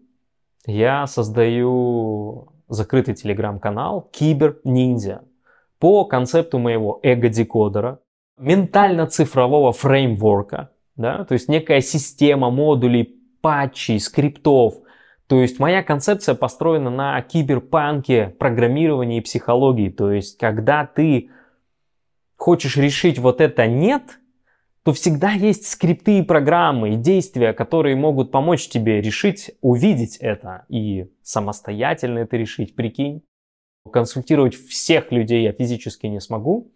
[0.67, 5.23] я создаю закрытый телеграм-канал Кибер Ниндзя
[5.79, 8.01] по концепту моего эго-декодера,
[8.37, 14.84] ментально-цифрового фреймворка, да, то есть некая система модулей, патчей, скриптов,
[15.27, 19.89] то есть моя концепция построена на киберпанке, программировании и психологии.
[19.89, 21.31] То есть когда ты
[22.37, 24.19] хочешь решить вот это нет,
[24.83, 30.67] то всегда есть скрипты и программы, и действия, которые могут помочь тебе решить, увидеть это
[30.69, 32.77] и самостоятельно это решить.
[32.77, 33.23] Прикинь,
[33.91, 36.71] консультировать всех людей я физически не смогу.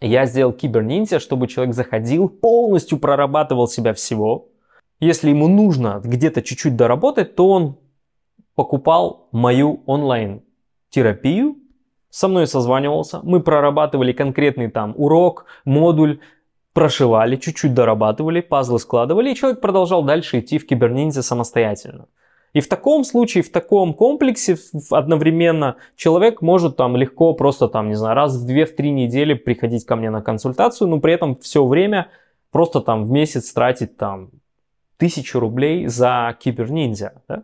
[0.00, 4.48] Я сделал киберниндзя, чтобы человек заходил, полностью прорабатывал себя всего.
[4.98, 7.78] Если ему нужно где-то чуть-чуть доработать, то он
[8.54, 11.56] покупал мою онлайн-терапию,
[12.10, 16.20] со мной созванивался, мы прорабатывали конкретный там урок, модуль,
[16.72, 22.06] прошивали, чуть-чуть дорабатывали, пазлы складывали, и человек продолжал дальше идти в киберниндзя самостоятельно.
[22.52, 24.56] И в таком случае, в таком комплексе
[24.90, 29.96] одновременно человек может там легко просто там, не знаю, раз в 2-3 недели приходить ко
[29.96, 32.08] мне на консультацию, но при этом все время
[32.52, 34.30] просто там в месяц тратить там
[34.98, 37.22] тысячу рублей за киберниндзя.
[37.28, 37.42] Да?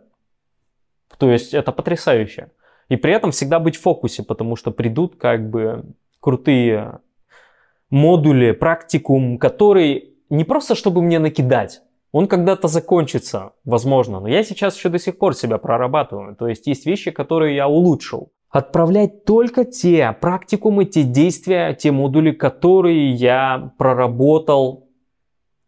[1.21, 2.49] То есть это потрясающе.
[2.89, 5.83] И при этом всегда быть в фокусе, потому что придут как бы
[6.19, 6.97] крутые
[7.91, 14.75] модули, практикум, который не просто чтобы мне накидать, он когда-то закончится, возможно, но я сейчас
[14.75, 16.35] еще до сих пор себя прорабатываю.
[16.35, 18.31] То есть есть вещи, которые я улучшил.
[18.49, 24.87] Отправлять только те практикумы, те действия, те модули, которые я проработал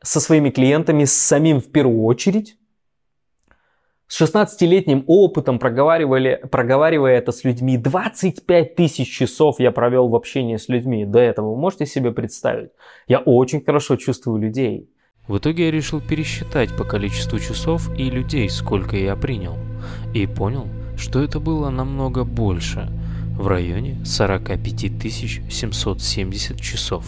[0.02, 2.58] со своими клиентами, с самим в первую очередь,
[4.14, 10.58] с 16-летним опытом, проговаривали, проговаривая это с людьми, 25 тысяч часов я провел в общении
[10.58, 11.56] с людьми до этого.
[11.56, 12.70] Вы можете себе представить?
[13.08, 14.88] Я очень хорошо чувствую людей.
[15.28, 19.56] В итоге я решил пересчитать по количеству часов и людей, сколько я принял.
[20.14, 22.90] И понял, что это было намного больше,
[23.36, 24.70] в районе 45
[25.50, 27.04] 770 часов.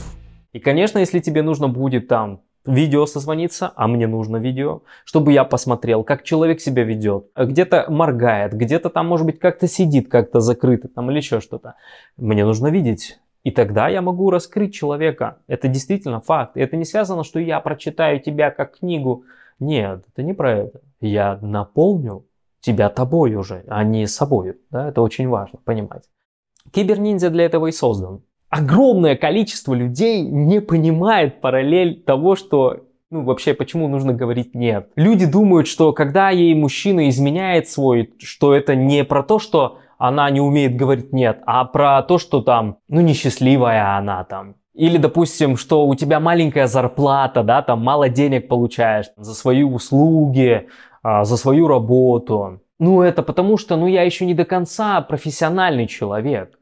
[0.53, 5.44] И, конечно, если тебе нужно будет там видео созвониться, а мне нужно видео, чтобы я
[5.44, 10.87] посмотрел, как человек себя ведет, где-то моргает, где-то там, может быть, как-то сидит, как-то закрыто
[10.87, 11.75] там или еще что-то.
[12.17, 13.19] Мне нужно видеть.
[13.44, 15.37] И тогда я могу раскрыть человека.
[15.48, 16.58] Это действительно факт.
[16.58, 19.23] Это не связано, что я прочитаю тебя как книгу.
[19.60, 20.81] Нет, это не про это.
[21.00, 22.25] Я наполню
[22.60, 24.58] тебя тобой уже, а не собой.
[24.71, 24.89] Да?
[24.89, 26.10] Это очень важно понимать.
[26.71, 28.23] Киберниндзя для этого и создан.
[28.50, 34.89] Огромное количество людей не понимает параллель того, что ну, вообще, почему нужно говорить нет?
[34.96, 40.29] Люди думают, что когда ей мужчина изменяет свой, что это не про то, что она
[40.29, 44.56] не умеет говорить нет, а про то, что там, ну, несчастливая она там.
[44.73, 50.67] Или, допустим, что у тебя маленькая зарплата, да, там мало денег получаешь за свои услуги,
[51.02, 52.60] а, за свою работу.
[52.77, 56.60] Ну, это потому что, ну, я еще не до конца профессиональный человек.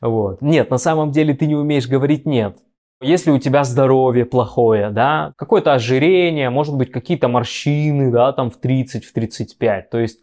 [0.00, 0.42] Вот.
[0.42, 2.58] Нет, на самом деле ты не умеешь говорить нет.
[3.02, 8.58] Если у тебя здоровье плохое, да, какое-то ожирение, может быть, какие-то морщины, да, там в
[8.58, 10.20] 30, в 35, то есть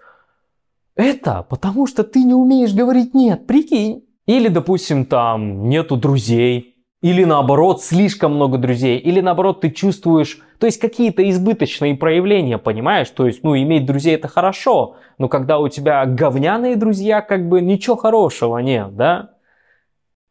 [0.95, 4.03] это потому что ты не умеешь говорить нет, прикинь.
[4.25, 10.65] Или, допустим, там нету друзей, или наоборот, слишком много друзей, или наоборот, ты чувствуешь, то
[10.65, 13.09] есть какие-то избыточные проявления, понимаешь?
[13.11, 17.61] То есть, ну, иметь друзей это хорошо, но когда у тебя говняные друзья, как бы
[17.61, 19.29] ничего хорошего нет, да?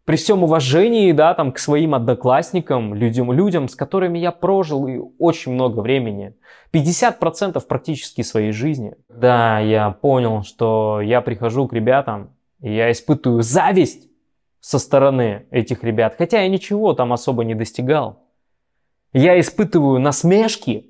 [0.07, 5.00] При всем уважении, да, там, к своим одноклассникам, людям, людям, с которыми я прожил и
[5.18, 6.36] очень много времени.
[6.72, 8.94] 50% практически своей жизни.
[9.09, 14.09] Да, я понял, что я прихожу к ребятам, и я испытываю зависть
[14.61, 18.22] со стороны этих ребят, хотя я ничего там особо не достигал.
[19.12, 20.88] Я испытываю насмешки,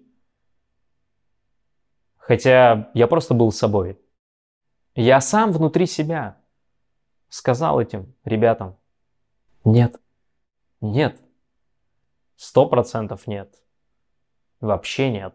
[2.19, 3.99] хотя я просто был собой.
[4.95, 6.37] Я сам внутри себя
[7.31, 8.77] сказал этим ребятам,
[9.67, 10.01] нет,
[10.81, 11.21] нет,
[12.37, 13.55] сто процентов нет,
[14.61, 15.35] вообще нет.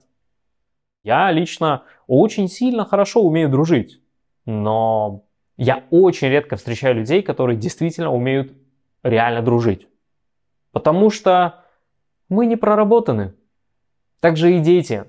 [1.03, 4.01] Я лично очень сильно хорошо умею дружить,
[4.45, 5.25] но
[5.57, 8.53] я очень редко встречаю людей, которые действительно умеют
[9.03, 9.88] реально дружить.
[10.71, 11.65] Потому что
[12.29, 13.36] мы не проработаны.
[14.21, 15.05] Также и дети.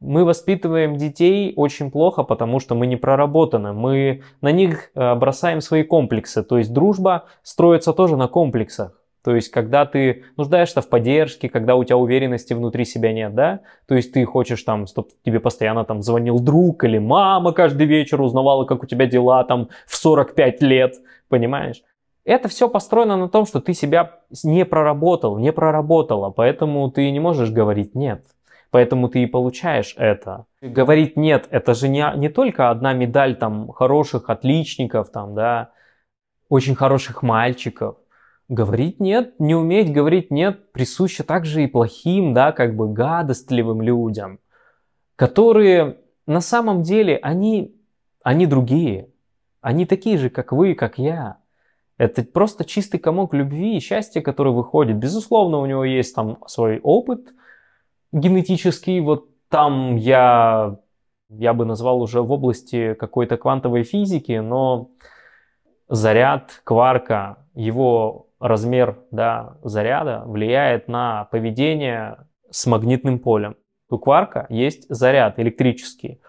[0.00, 3.72] Мы воспитываем детей очень плохо, потому что мы не проработаны.
[3.72, 6.42] Мы на них э, бросаем свои комплексы.
[6.42, 9.00] То есть дружба строится тоже на комплексах.
[9.26, 13.60] То есть, когда ты нуждаешься в поддержке, когда у тебя уверенности внутри себя нет, да?
[13.88, 18.20] То есть, ты хочешь там, чтобы тебе постоянно там звонил друг или мама каждый вечер
[18.20, 20.94] узнавала, как у тебя дела там в 45 лет,
[21.28, 21.82] понимаешь?
[22.24, 27.18] Это все построено на том, что ты себя не проработал, не проработала, поэтому ты не
[27.18, 28.22] можешь говорить «нет».
[28.70, 30.46] Поэтому ты и получаешь это.
[30.60, 35.70] Говорить «нет»— это же не, не только одна медаль там хороших отличников, там, да,
[36.48, 37.96] очень хороших мальчиков.
[38.48, 44.38] Говорить нет, не уметь говорить нет присуще также и плохим, да, как бы гадостливым людям,
[45.16, 47.74] которые на самом деле, они,
[48.22, 49.10] они другие.
[49.60, 51.38] Они такие же, как вы, как я.
[51.98, 54.96] Это просто чистый комок любви и счастья, который выходит.
[54.96, 57.32] Безусловно, у него есть там свой опыт
[58.16, 59.00] генетический.
[59.00, 60.78] Вот там я,
[61.28, 64.90] я бы назвал уже в области какой-то квантовой физики, но
[65.88, 73.56] заряд кварка, его размер да, заряда влияет на поведение с магнитным полем.
[73.88, 76.20] У кварка есть заряд электрический.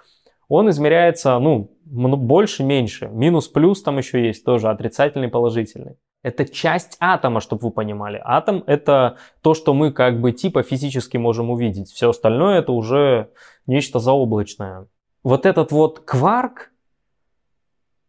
[0.47, 3.09] Он измеряется, ну, больше-меньше.
[3.09, 5.97] Минус-плюс там еще есть тоже, отрицательный, положительный.
[6.23, 8.21] Это часть атома, чтобы вы понимали.
[8.23, 11.89] Атом это то, что мы как бы типа физически можем увидеть.
[11.89, 13.31] Все остальное это уже
[13.65, 14.87] нечто заоблачное.
[15.23, 16.71] Вот этот вот кварк,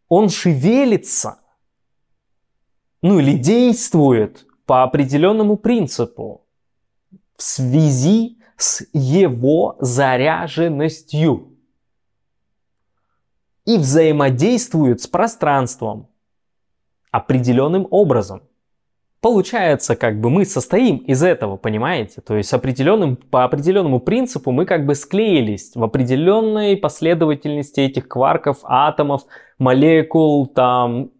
[0.07, 1.39] он шевелится
[3.01, 6.45] ну или действует по определенному принципу
[7.35, 11.57] в связи с его заряженностью
[13.65, 16.08] и взаимодействует с пространством
[17.11, 18.41] определенным образом.
[19.21, 22.21] Получается, как бы мы состоим из этого, понимаете?
[22.21, 28.59] То есть определенным, по определенному принципу мы как бы склеились в определенной последовательности этих кварков,
[28.63, 29.23] атомов,
[29.57, 31.11] молекул, там,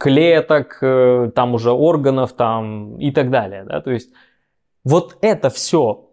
[0.00, 3.64] клеток, э, там уже органов там и так далее.
[3.64, 3.80] Да?
[3.80, 4.10] То есть
[4.84, 6.10] вот это все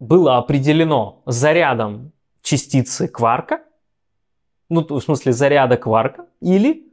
[0.00, 3.60] было определено зарядом частицы кварка,
[4.68, 6.91] ну, в смысле заряда кварка, или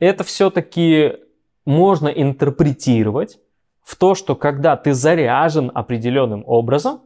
[0.00, 1.18] это все-таки
[1.64, 3.38] можно интерпретировать
[3.82, 7.02] в то, что когда ты заряжен определенным образом,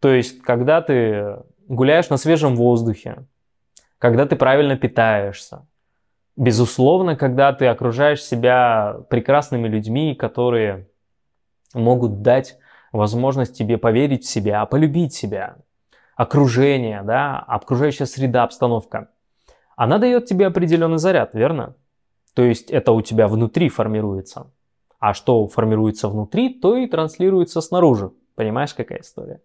[0.00, 3.26] то есть когда ты гуляешь на свежем воздухе,
[3.98, 5.66] когда ты правильно питаешься,
[6.36, 10.88] Безусловно, когда ты окружаешь себя прекрасными людьми, которые
[11.74, 12.58] могут дать
[12.90, 15.56] возможность тебе поверить в себя, полюбить себя,
[16.16, 19.10] окружение, да, окружающая среда, обстановка,
[19.76, 21.74] она дает тебе определенный заряд, верно?
[22.34, 24.50] То есть это у тебя внутри формируется.
[24.98, 28.12] А что формируется внутри, то и транслируется снаружи.
[28.34, 29.42] Понимаешь, какая история?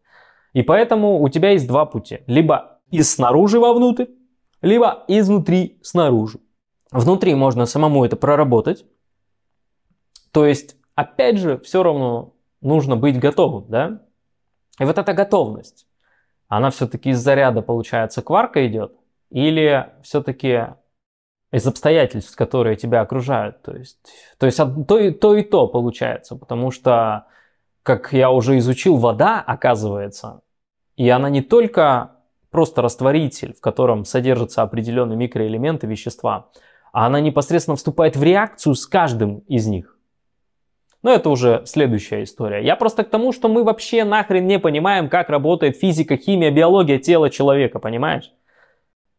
[0.53, 2.21] И поэтому у тебя есть два пути.
[2.27, 4.05] Либо из снаружи вовнутрь,
[4.61, 6.39] либо изнутри снаружи.
[6.91, 8.85] Внутри можно самому это проработать.
[10.31, 14.01] То есть, опять же, все равно нужно быть готовым, да?
[14.79, 15.88] И вот эта готовность,
[16.47, 18.93] она все-таки из заряда, получается, кварка идет?
[19.29, 20.75] Или все-таки
[21.51, 23.61] из обстоятельств, которые тебя окружают?
[23.61, 23.97] То есть,
[24.37, 27.25] то, есть то, и, то и то получается, потому что,
[27.83, 30.41] как я уже изучил, вода, оказывается,
[30.95, 32.11] и она не только
[32.49, 36.49] просто растворитель, в котором содержатся определенные микроэлементы, вещества,
[36.91, 39.97] а она непосредственно вступает в реакцию с каждым из них.
[41.03, 42.65] Но это уже следующая история.
[42.65, 46.97] Я просто к тому, что мы вообще нахрен не понимаем, как работает физика, химия, биология
[46.97, 48.33] тела человека, понимаешь?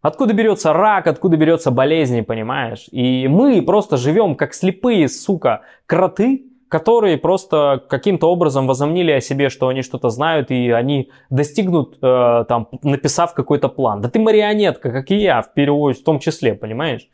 [0.01, 2.87] Откуда берется рак, откуда берется болезни, понимаешь?
[2.93, 9.49] И мы просто живем как слепые, сука, кроты, которые просто каким-то образом возомнили о себе,
[9.49, 14.01] что они что-то знают, и они достигнут, э, там, написав какой-то план.
[14.01, 17.09] Да ты марионетка, как и я, в первую в том числе, понимаешь?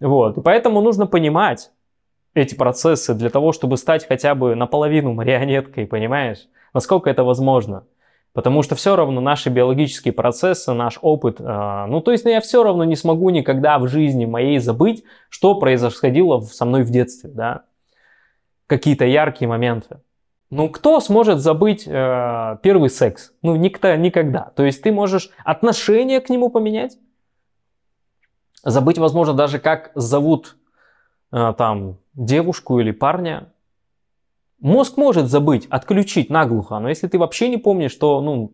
[0.00, 0.38] Вот.
[0.38, 1.70] И поэтому нужно понимать,
[2.34, 6.48] эти процессы для того, чтобы стать хотя бы наполовину марионеткой, понимаешь?
[6.72, 7.84] Насколько это возможно?
[8.32, 12.40] Потому что все равно наши биологические процессы, наш опыт, э, ну то есть ну, я
[12.40, 17.30] все равно не смогу никогда в жизни моей забыть, что происходило со мной в детстве,
[17.30, 17.62] да?
[18.68, 20.00] Какие-то яркие моменты.
[20.48, 23.32] Ну кто сможет забыть э, первый секс?
[23.42, 24.52] Ну никто, никогда.
[24.54, 26.98] То есть ты можешь отношение к нему поменять,
[28.62, 30.56] забыть, возможно, даже как зовут
[31.32, 33.52] э, там девушку или парня,
[34.60, 38.52] мозг может забыть, отключить наглухо, но если ты вообще не помнишь, что, ну,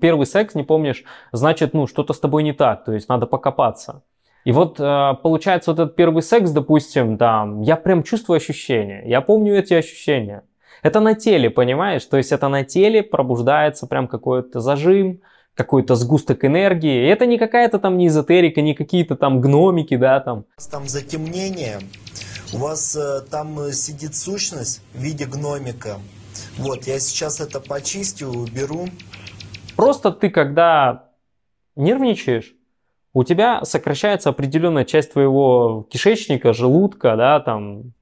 [0.00, 4.02] первый секс не помнишь, значит, ну, что-то с тобой не так, то есть надо покопаться.
[4.44, 9.20] И вот э, получается вот этот первый секс, допустим, да, я прям чувствую ощущения, я
[9.20, 10.42] помню эти ощущения.
[10.82, 12.04] Это на теле, понимаешь?
[12.04, 15.20] То есть это на теле пробуждается прям какой-то зажим,
[15.54, 17.04] какой-то сгусток энергии.
[17.04, 20.44] И это не какая-то там не эзотерика, не какие-то там гномики, да, там.
[20.70, 21.78] Там затемнение,
[22.52, 25.98] у вас э, там э, сидит сущность в виде гномика.
[26.58, 28.86] Вот, я сейчас это почистю, уберу.
[29.76, 31.08] Просто ты, когда
[31.76, 32.54] нервничаешь,
[33.14, 37.92] у тебя сокращается определенная часть твоего кишечника, желудка, да, там,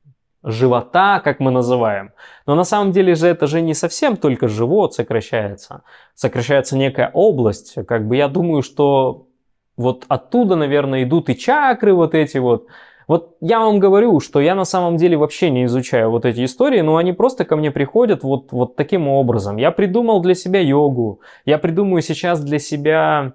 [0.42, 2.12] живота, как мы называем.
[2.46, 5.82] Но на самом деле же это же не совсем только живот сокращается.
[6.14, 7.74] Сокращается некая область.
[7.86, 9.28] Как бы я думаю, что
[9.76, 12.66] вот оттуда, наверное, идут и чакры вот эти вот.
[13.10, 16.80] Вот я вам говорю, что я на самом деле вообще не изучаю вот эти истории,
[16.80, 19.56] но они просто ко мне приходят вот, вот таким образом.
[19.56, 23.32] Я придумал для себя йогу, я придумаю сейчас для себя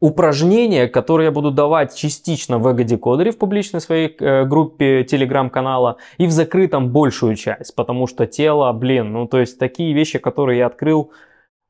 [0.00, 6.26] упражнения, которые я буду давать частично в эго-декодере в публичной своей э, группе телеграм-канала и
[6.26, 10.66] в закрытом большую часть, потому что тело, блин, ну то есть такие вещи, которые я
[10.66, 11.10] открыл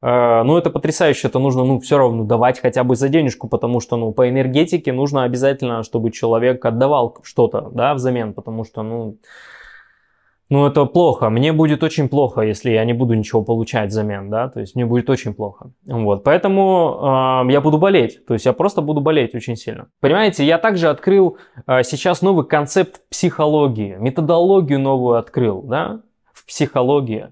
[0.06, 3.96] ну, это потрясающе, это нужно, ну, все равно давать хотя бы за денежку, потому что,
[3.96, 9.16] ну, по энергетике нужно обязательно, чтобы человек отдавал что-то, да, взамен, потому что, ну,
[10.50, 11.30] ну, это плохо.
[11.30, 14.84] Мне будет очень плохо, если я не буду ничего получать взамен, да, то есть мне
[14.84, 15.70] будет очень плохо.
[15.86, 19.88] Вот, поэтому э, я буду болеть, то есть я просто буду болеть очень сильно.
[20.00, 26.02] Понимаете, я также открыл э, сейчас новый концепт психологии, методологию новую открыл, да,
[26.34, 27.28] в психологии.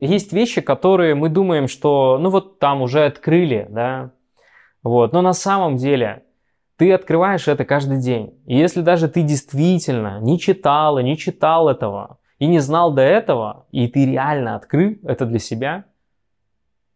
[0.00, 4.12] Есть вещи, которые мы думаем, что ну вот там уже открыли, да,
[4.82, 6.24] вот, но на самом деле
[6.76, 8.40] ты открываешь это каждый день.
[8.46, 13.02] И если даже ты действительно не читал и не читал этого, и не знал до
[13.02, 15.84] этого, и ты реально открыл это для себя,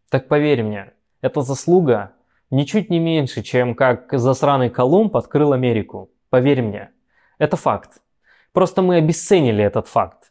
[0.09, 2.13] так поверь мне, это заслуга
[2.51, 6.11] ничуть не меньше, чем как засраный Колумб открыл Америку.
[6.31, 6.91] Поверь мне,
[7.37, 8.01] это факт.
[8.55, 10.24] Просто мы обесценили этот факт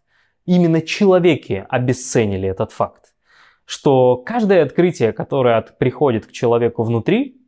[0.45, 3.13] именно человеки обесценили этот факт,
[3.65, 7.41] что каждое открытие, которое от, приходит к человеку внутри,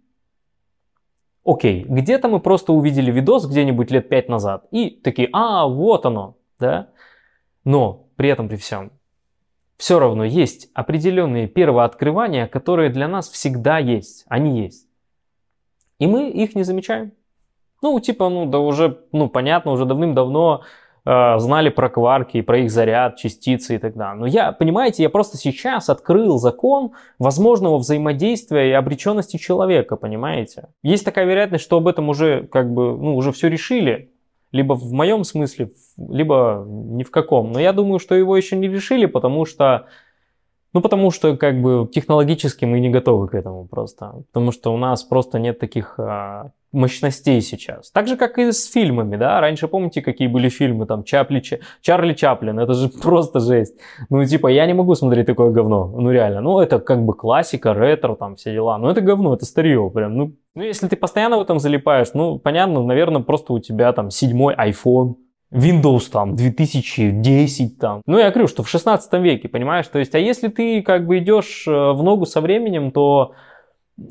[1.43, 6.37] окей, где-то мы просто увидели видос где-нибудь лет пять назад и такие, а, вот оно,
[6.59, 6.89] да,
[7.63, 8.91] но при этом при всем,
[9.77, 14.87] все равно есть определенные первооткрывания, которые для нас всегда есть, они есть.
[15.99, 17.11] И мы их не замечаем.
[17.81, 20.63] Ну, типа, ну, да уже, ну, понятно, уже давным-давно
[21.05, 24.19] знали про кварки, про их заряд, частицы и так далее.
[24.19, 30.69] Но я, понимаете, я просто сейчас открыл закон возможного взаимодействия и обреченности человека, понимаете?
[30.81, 34.11] Есть такая вероятность, что об этом уже как бы, ну, уже все решили,
[34.51, 37.51] либо в моем смысле, либо ни в каком.
[37.51, 39.87] Но я думаю, что его еще не решили, потому что
[40.76, 44.11] Ну, потому что, как бы, технологически мы не готовы к этому просто.
[44.34, 47.91] Потому что у нас просто нет таких а, мощностей сейчас.
[47.91, 49.39] Так же, как и с фильмами, да.
[49.39, 51.41] Раньше, помните, какие были фильмы, там, Чапли,
[51.82, 53.78] Чарли Чаплин, это же просто жесть.
[54.09, 55.93] Ну, типа, я не могу смотреть такое говно.
[55.95, 56.41] Ну, реально.
[56.41, 58.78] Ну, это как бы классика, ретро, там, все дела.
[58.78, 60.17] Но это говно, это старье прям.
[60.17, 64.11] Ну, ну, если ты постоянно в этом залипаешь, ну, понятно, наверное, просто у тебя там
[64.11, 65.15] седьмой iPhone,
[65.51, 68.01] Windows там 2010 там.
[68.05, 69.87] Ну, я говорю, что в 16 веке, понимаешь?
[69.87, 73.33] То есть, а если ты как бы идешь э, в ногу со временем, то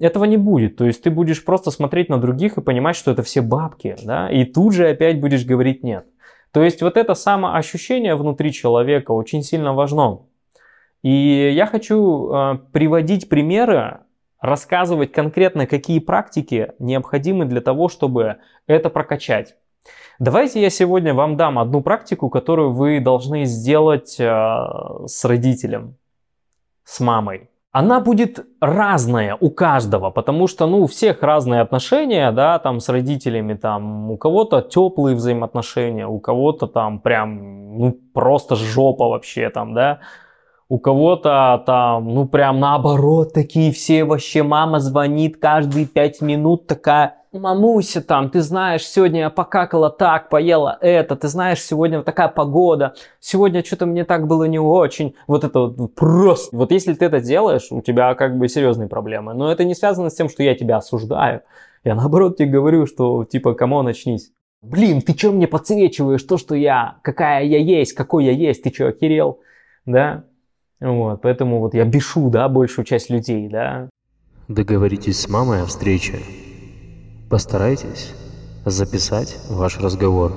[0.00, 0.76] этого не будет.
[0.76, 4.30] То есть ты будешь просто смотреть на других и понимать, что это все бабки, да,
[4.30, 6.06] и тут же опять будешь говорить нет.
[6.52, 10.20] То есть вот это самоощущение внутри человека очень сильно важно.
[11.02, 13.98] И я хочу э, приводить примеры,
[14.40, 19.56] рассказывать конкретно, какие практики необходимы для того, чтобы это прокачать.
[20.18, 24.24] Давайте я сегодня вам дам одну практику, которую вы должны сделать э,
[25.06, 25.96] с родителем,
[26.84, 27.50] с мамой.
[27.72, 32.88] Она будет разная у каждого, потому что, ну, у всех разные отношения, да, там с
[32.88, 39.74] родителями, там, у кого-то теплые взаимоотношения, у кого-то там прям, ну, просто жопа вообще там,
[39.74, 39.98] да,
[40.68, 47.16] у кого-то там, ну, прям наоборот, такие все вообще, мама звонит каждые пять минут, такая,
[47.38, 52.28] мамуся там, ты знаешь, сегодня я покакала так, поела это, ты знаешь, сегодня вот такая
[52.28, 56.56] погода, сегодня что-то мне так было не очень, вот это вот просто.
[56.56, 60.10] Вот если ты это делаешь, у тебя как бы серьезные проблемы, но это не связано
[60.10, 61.42] с тем, что я тебя осуждаю,
[61.84, 64.32] я наоборот тебе говорю, что типа, кому начнись.
[64.62, 68.72] Блин, ты что мне подсвечиваешь то, что я, какая я есть, какой я есть, ты
[68.72, 69.40] что, охерел,
[69.84, 70.24] да?
[70.80, 73.88] Вот, поэтому вот я бешу, да, большую часть людей, да.
[74.48, 76.18] Договоритесь с мамой о встрече
[77.34, 78.12] Постарайтесь
[78.64, 80.30] записать ваш разговор.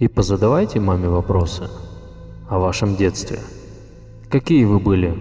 [0.00, 1.68] И позадавайте маме вопросы
[2.48, 3.38] о вашем детстве.
[4.28, 5.16] Какие вы были,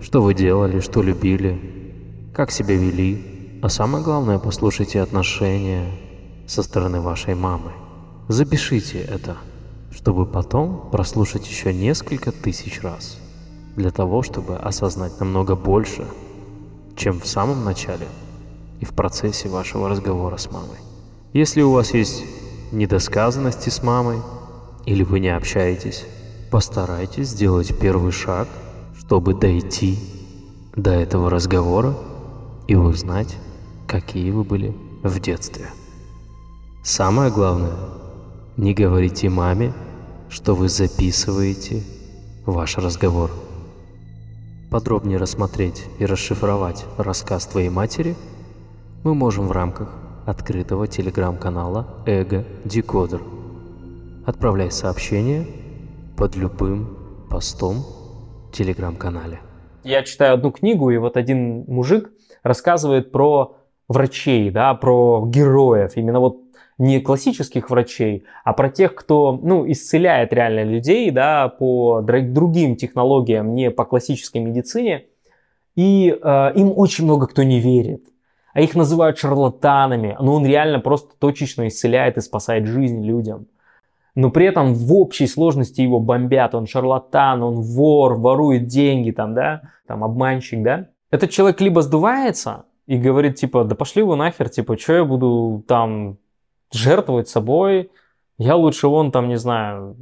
[0.00, 5.84] что вы делали, что любили, как себя вели, а самое главное послушайте отношения
[6.46, 7.72] со стороны вашей мамы.
[8.26, 9.36] Запишите это,
[9.90, 13.18] чтобы потом прослушать еще несколько тысяч раз,
[13.76, 16.06] для того, чтобы осознать намного больше,
[16.96, 18.06] чем в самом начале–
[18.80, 20.78] и в процессе вашего разговора с мамой.
[21.32, 22.24] Если у вас есть
[22.72, 24.18] недосказанности с мамой
[24.84, 26.04] или вы не общаетесь,
[26.50, 28.48] постарайтесь сделать первый шаг,
[28.98, 29.98] чтобы дойти
[30.74, 31.94] до этого разговора
[32.68, 33.36] и узнать,
[33.86, 35.66] какие вы были в детстве.
[36.82, 37.76] Самое главное,
[38.56, 39.72] не говорите маме,
[40.28, 41.82] что вы записываете
[42.44, 43.30] ваш разговор.
[44.70, 48.16] Подробнее рассмотреть и расшифровать рассказ твоей матери–
[49.06, 49.94] мы можем в рамках
[50.26, 53.22] открытого телеграм-канала Эго Декодер.
[54.26, 55.46] Отправляй сообщение
[56.16, 57.84] под любым постом
[58.48, 59.38] в телеграм-канале.
[59.84, 62.10] Я читаю одну книгу, и вот один мужик
[62.42, 63.54] рассказывает про
[63.86, 66.40] врачей, да, про героев, именно вот
[66.76, 73.54] не классических врачей, а про тех, кто, ну, исцеляет реально людей, да, по другим технологиям,
[73.54, 75.04] не по классической медицине.
[75.76, 78.02] И э, им очень много кто не верит
[78.56, 83.48] а их называют шарлатанами, но он реально просто точечно исцеляет и спасает жизнь людям.
[84.14, 89.34] Но при этом в общей сложности его бомбят, он шарлатан, он вор, ворует деньги, там,
[89.34, 90.86] да, там, обманщик, да.
[91.10, 95.62] Этот человек либо сдувается и говорит, типа, да пошли вы нахер, типа, что я буду
[95.68, 96.16] там
[96.72, 97.90] жертвовать собой,
[98.38, 99.96] я лучше вон там, не знаю,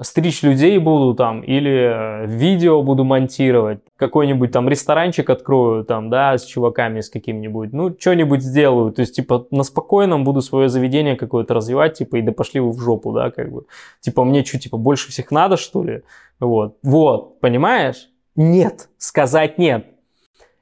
[0.00, 6.44] стричь людей буду там, или видео буду монтировать, какой-нибудь там ресторанчик открою там, да, с
[6.44, 11.54] чуваками, с каким-нибудь, ну, что-нибудь сделаю, то есть, типа, на спокойном буду свое заведение какое-то
[11.54, 13.66] развивать, типа, и да пошли вы в жопу, да, как бы,
[14.00, 16.02] типа, мне что, типа, больше всех надо, что ли,
[16.40, 18.08] вот, вот, понимаешь?
[18.36, 19.86] Нет, сказать нет.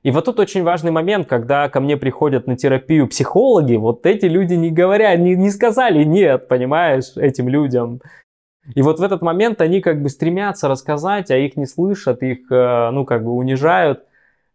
[0.02, 4.26] И вот тут очень важный момент, когда ко мне приходят на терапию психологи, вот эти
[4.26, 8.00] люди не говорят, не, не сказали нет, понимаешь, этим людям.
[8.74, 12.50] И вот в этот момент они как бы стремятся рассказать, а их не слышат, их,
[12.50, 14.04] э, ну, как бы унижают.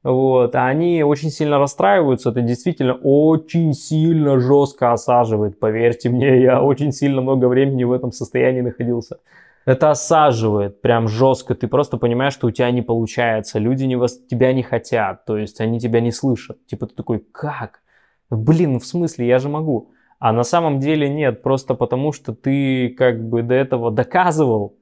[0.03, 6.61] Вот, а они очень сильно расстраиваются, это действительно очень сильно жестко осаживает, поверьте мне, я
[6.61, 9.17] очень сильно много времени в этом состоянии находился.
[9.65, 14.17] Это осаживает прям жестко, ты просто понимаешь, что у тебя не получается, люди не вас,
[14.17, 16.65] тебя не хотят, то есть они тебя не слышат.
[16.67, 17.81] Типа ты такой, как?
[18.29, 19.91] Блин, ну в смысле, я же могу.
[20.19, 24.75] А на самом деле нет, просто потому что ты как бы до этого доказывал,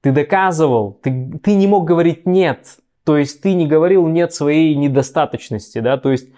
[0.00, 4.74] ты доказывал, ты, ты не мог говорить нет, то есть ты не говорил нет своей
[4.74, 6.28] недостаточности, да, то есть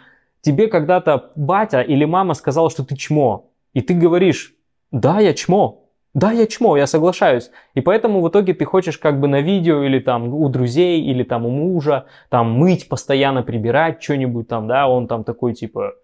[0.41, 4.55] тебе когда-то батя или мама сказала, что ты чмо, и ты говоришь,
[4.91, 5.81] да, я чмо,
[6.15, 7.51] Да, я чмо, я соглашаюсь.
[7.75, 11.25] И поэтому в итоге ты хочешь как бы на видео или там у друзей, или
[11.25, 15.95] там у мужа, там мыть, постоянно прибирать что-нибудь там, да, он там такой типа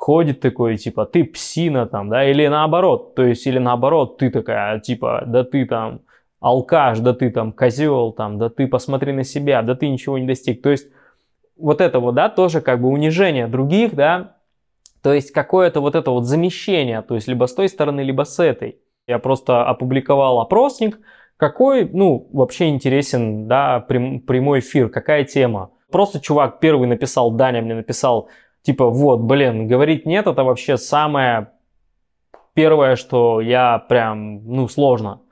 [0.00, 4.80] ходит такой, типа, ты псина там, да, или наоборот, то есть, или наоборот, ты такая,
[4.80, 6.00] типа, да ты там
[6.40, 10.26] алкаш, да ты там козел, там, да ты посмотри на себя, да ты ничего не
[10.26, 10.62] достиг.
[10.62, 10.88] То есть,
[11.58, 14.36] вот это вот, да, тоже как бы унижение других, да,
[15.02, 18.42] то есть какое-то вот это вот замещение, то есть либо с той стороны, либо с
[18.42, 18.78] этой.
[19.06, 20.98] Я просто опубликовал опросник,
[21.36, 25.72] какой, ну, вообще интересен, да, прям, прямой эфир, какая тема.
[25.92, 28.28] Просто чувак первый написал, Даня мне написал,
[28.62, 31.52] типа, вот, блин, говорить нет, это вообще самое
[32.54, 35.22] первое, что я прям, ну, сложно.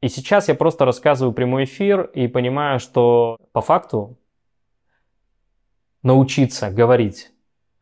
[0.00, 4.18] И сейчас я просто рассказываю прямой эфир и понимаю, что по факту
[6.02, 7.32] научиться говорить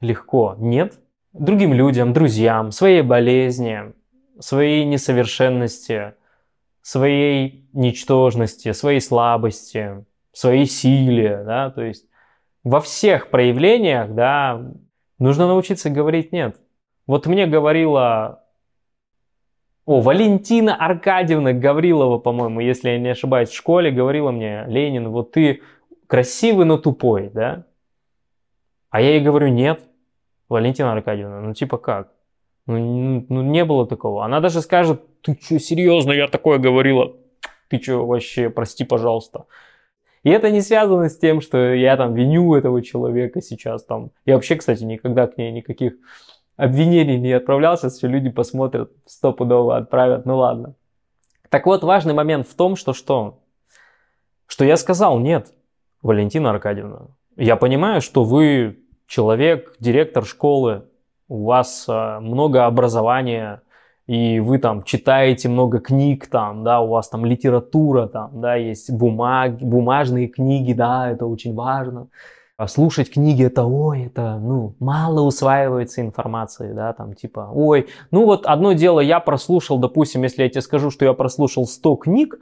[0.01, 0.99] легко нет.
[1.33, 3.93] Другим людям, друзьям, своей болезни,
[4.39, 6.15] своей несовершенности,
[6.81, 12.07] своей ничтожности, своей слабости, своей силе, да, то есть
[12.65, 14.73] во всех проявлениях, да,
[15.19, 16.57] нужно научиться говорить нет.
[17.07, 18.43] Вот мне говорила,
[19.85, 25.33] о, Валентина Аркадьевна Гаврилова, по-моему, если я не ошибаюсь, в школе говорила мне, Ленин, вот
[25.33, 25.63] ты
[26.07, 27.67] красивый, но тупой, да?
[28.89, 29.83] А я ей говорю, нет,
[30.49, 32.13] Валентина Аркадьевна, ну типа как?
[32.67, 34.25] Ну, ну, не было такого.
[34.25, 37.15] Она даже скажет, ты что, серьезно, я такое говорила?
[37.69, 39.45] Ты что, вообще, прости, пожалуйста.
[40.25, 44.11] И это не связано с тем, что я там виню этого человека сейчас там.
[44.25, 45.95] Я вообще, кстати, никогда к ней никаких
[46.57, 50.75] обвинений не отправлялся, все люди посмотрят, стопудово отправят, ну ладно.
[51.51, 53.41] Так вот, важный момент в том, что что?
[54.47, 55.53] Что я сказал, нет,
[56.03, 60.85] Валентина Аркадьевна, я понимаю, что вы человек, директор школы,
[61.29, 63.63] у вас э, много образования,
[64.07, 68.91] и вы там читаете много книг там, да, у вас там литература там, да, есть
[68.91, 72.09] бумаги, бумажные книги, да, это очень важно.
[72.57, 78.27] А слушать книги это, ой, это, ну, мало усваивается информации, да, там, типа, ой, ну
[78.27, 82.39] вот одно дело я прослушал, допустим, если я тебе скажу, что я прослушал 100 книг,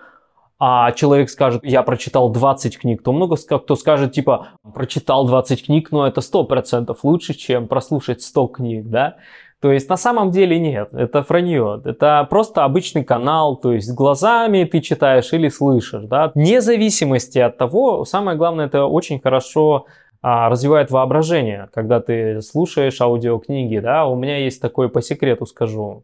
[0.65, 5.91] а человек скажет, я прочитал 20 книг, то много кто скажет, типа, прочитал 20 книг,
[5.91, 9.17] но это 100% лучше, чем прослушать 100 книг, да?
[9.63, 14.65] То есть на самом деле нет, это вранье, это просто обычный канал, то есть глазами
[14.65, 16.33] ты читаешь или слышишь, да?
[16.35, 19.87] Вне зависимости от того, самое главное, это очень хорошо
[20.21, 24.07] а, развивает воображение, когда ты слушаешь аудиокниги, да?
[24.07, 26.03] У меня есть такой, по секрету скажу,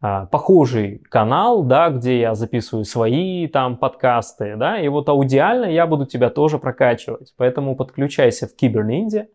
[0.00, 5.86] а, похожий канал, да, где я записываю свои там подкасты, да, и вот аудиально я
[5.86, 7.32] буду тебя тоже прокачивать.
[7.36, 9.28] Поэтому подключайся в Киберниндзе,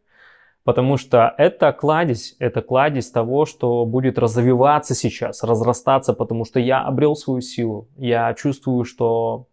[0.64, 6.82] потому что это кладезь, это кладезь того, что будет развиваться сейчас, разрастаться, потому что я
[6.82, 7.89] обрел свою силу.
[7.97, 9.47] Я чувствую, что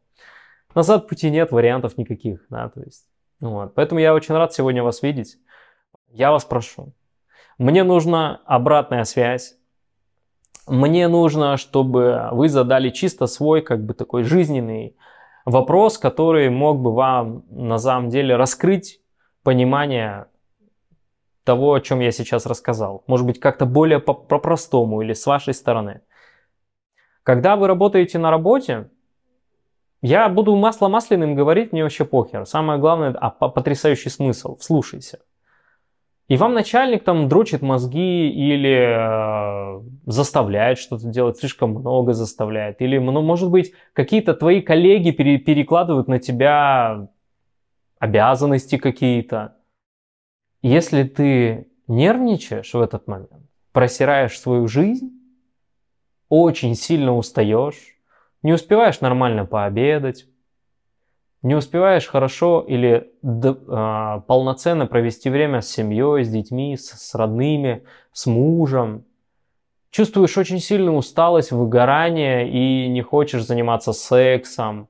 [0.75, 3.07] назад пути нет, вариантов никаких, да, то есть.
[3.41, 3.75] Вот.
[3.75, 5.39] Поэтому я очень рад сегодня вас видеть.
[6.11, 6.93] Я вас прошу.
[7.59, 9.57] Мне нужна обратная связь
[10.71, 14.97] мне нужно, чтобы вы задали чисто свой, как бы такой жизненный
[15.45, 19.01] вопрос, который мог бы вам на самом деле раскрыть
[19.43, 20.27] понимание
[21.51, 23.03] того, о чем я сейчас рассказал.
[23.09, 26.01] Может быть, как-то более по-простому или с вашей стороны.
[27.25, 28.89] Когда вы работаете на работе,
[30.01, 32.47] я буду масло масляным говорить, мне вообще похер.
[32.47, 34.59] Самое главное, а потрясающий смысл.
[34.59, 35.19] Вслушайся.
[36.29, 42.81] И вам начальник там дрочит мозги или э, заставляет что-то делать, слишком много заставляет.
[42.81, 47.09] Или, ну, может быть, какие-то твои коллеги пере, перекладывают на тебя
[47.99, 49.57] обязанности какие-то.
[50.63, 55.11] Если ты нервничаешь в этот момент, просираешь свою жизнь,
[56.29, 57.97] очень сильно устаешь,
[58.43, 60.27] не успеваешь нормально пообедать,
[61.43, 67.85] не успеваешь хорошо или э, полноценно провести время с семьей, с детьми, с, с родными,
[68.13, 69.07] с мужем,
[69.91, 74.89] чувствуешь очень сильную усталость, выгорание и не хочешь заниматься сексом,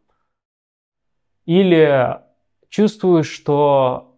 [1.46, 2.20] или
[2.68, 4.09] чувствуешь, что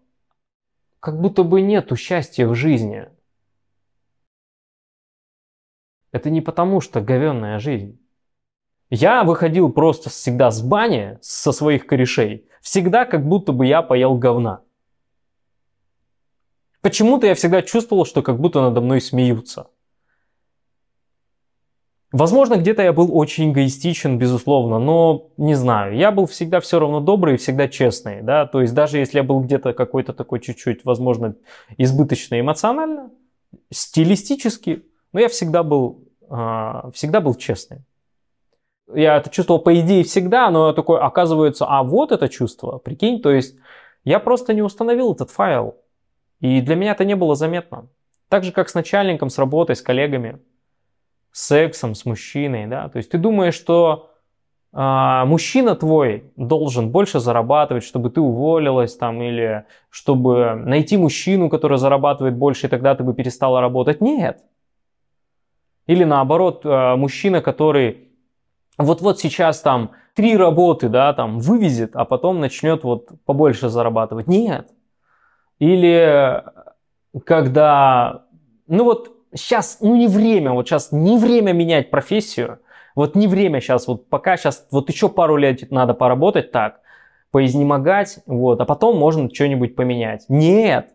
[1.03, 3.09] как будто бы нету счастья в жизни.
[6.13, 7.99] Это не потому, что говенная жизнь.
[8.89, 14.15] Я выходил просто всегда с бани, со своих корешей, всегда как будто бы я поел
[14.17, 14.63] говна.
[16.83, 19.71] Почему-то я всегда чувствовал, что как будто надо мной смеются.
[22.13, 25.97] Возможно, где-то я был очень эгоистичен, безусловно, но не знаю.
[25.97, 29.23] Я был всегда все равно добрый и всегда честный, да, то есть даже если я
[29.23, 31.37] был где-то какой-то такой чуть-чуть, возможно,
[31.79, 33.11] избыточно эмоционально,
[33.71, 34.85] стилистически,
[35.15, 37.79] но я всегда был, э, всегда был честный.
[38.95, 43.23] я это чувствовал по идее всегда, но я такой, оказывается, а вот это чувство, прикинь,
[43.23, 43.57] то есть
[44.05, 45.77] я просто не установил этот файл,
[46.41, 47.89] и для меня это не было заметно.
[48.29, 50.41] Так же, как с начальником, с работой, с коллегами,
[51.33, 54.11] сексом, с мужчиной, да, то есть ты думаешь, что
[54.75, 61.77] а, мужчина твой должен больше зарабатывать, чтобы ты уволилась там, или чтобы найти мужчину, который
[61.77, 64.01] зарабатывает больше, и тогда ты бы перестала работать.
[64.01, 64.43] Нет.
[65.87, 68.09] Или наоборот, а, мужчина, который
[68.79, 74.27] вот-вот сейчас там три работы, да, там вывезет, а потом начнет вот побольше зарабатывать.
[74.27, 74.71] Нет.
[75.59, 76.43] Или
[77.25, 78.25] когда,
[78.67, 82.59] ну вот сейчас, ну не время, вот сейчас не время менять профессию,
[82.95, 86.81] вот не время сейчас, вот пока сейчас, вот еще пару лет надо поработать так,
[87.31, 90.27] поизнемогать, вот, а потом можно что-нибудь поменять.
[90.29, 90.89] Нет.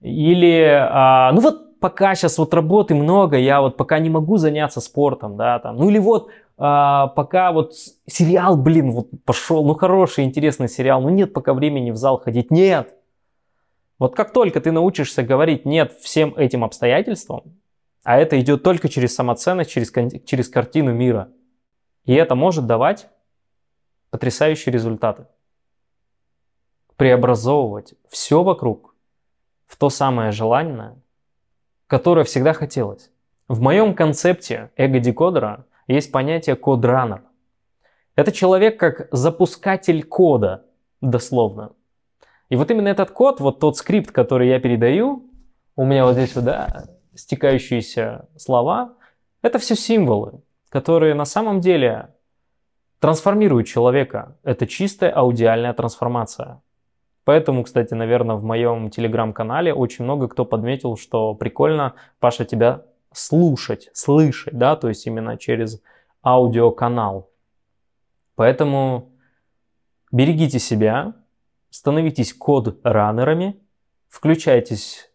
[0.00, 4.80] Или, а, ну вот пока сейчас вот работы много, я вот пока не могу заняться
[4.80, 7.72] спортом, да, там, ну или вот а, пока вот
[8.06, 12.50] сериал, блин, вот пошел, ну хороший, интересный сериал, ну нет пока времени в зал ходить,
[12.50, 12.94] нет.
[14.02, 17.60] Вот как только ты научишься говорить нет всем этим обстоятельствам,
[18.02, 19.92] а это идет только через самоценность, через,
[20.24, 21.28] через картину мира.
[22.04, 23.06] И это может давать
[24.10, 25.28] потрясающие результаты.
[26.96, 28.96] Преобразовывать все вокруг
[29.66, 31.00] в то самое желанное,
[31.86, 33.08] которое всегда хотелось.
[33.46, 37.22] В моем концепте эго-декодера есть понятие код-раннер.
[38.16, 40.64] Это человек как запускатель кода,
[41.00, 41.70] дословно.
[42.48, 45.30] И вот именно этот код, вот тот скрипт, который я передаю,
[45.76, 46.84] у меня вот здесь вот, да,
[47.14, 48.94] стекающиеся слова,
[49.42, 52.14] это все символы, которые на самом деле
[53.00, 54.36] трансформируют человека.
[54.44, 56.62] Это чистая аудиальная трансформация.
[57.24, 62.82] Поэтому, кстати, наверное, в моем телеграм-канале очень много кто подметил, что прикольно, Паша, тебя
[63.12, 65.80] слушать, слышать, да, то есть именно через
[66.24, 67.30] аудиоканал.
[68.34, 69.12] Поэтому
[70.10, 71.14] берегите себя,
[71.72, 73.58] становитесь код-раннерами,
[74.08, 75.10] включайтесь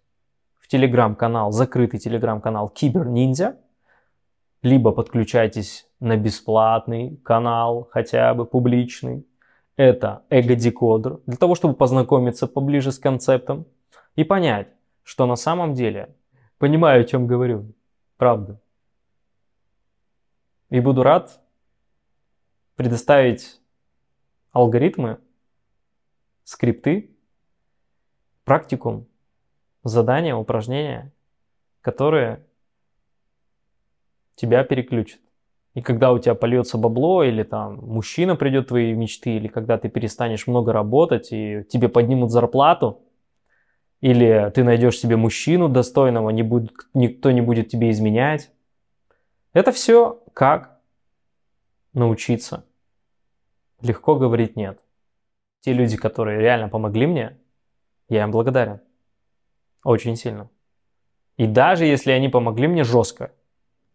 [0.57, 3.57] в телеграм-канал, закрытый телеграм-канал Кибер Ниндзя,
[4.63, 9.25] либо подключайтесь на бесплатный канал, хотя бы публичный.
[9.75, 13.67] Это эго-декодер, для того, чтобы познакомиться поближе с концептом
[14.15, 14.67] и понять,
[15.03, 16.15] что на самом деле
[16.57, 17.71] понимаю, о чем говорю.
[18.17, 18.59] Правда.
[20.71, 21.39] И буду рад
[22.75, 23.61] предоставить
[24.51, 25.19] алгоритмы,
[26.47, 27.11] скрипты,
[28.45, 29.05] практикум,
[29.83, 31.11] задания, упражнения,
[31.81, 32.45] которые
[34.35, 35.19] тебя переключат.
[35.73, 39.89] И когда у тебя польется бабло, или там мужчина придет твои мечты, или когда ты
[39.89, 43.01] перестанешь много работать, и тебе поднимут зарплату,
[43.99, 48.51] или ты найдешь себе мужчину достойного, не будет, никто не будет тебе изменять.
[49.51, 50.79] Это все как
[51.91, 52.63] научиться
[53.81, 54.79] легко говорить нет.
[55.61, 57.37] Те люди, которые реально помогли мне,
[58.09, 58.81] я им благодарен.
[59.83, 60.49] Очень сильно.
[61.37, 63.31] И даже если они помогли мне жестко,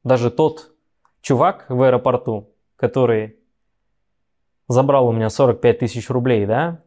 [0.04, 0.74] даже тот
[1.20, 3.36] чувак в аэропорту, который
[4.68, 6.82] забрал у меня 45 тысяч рублей, да,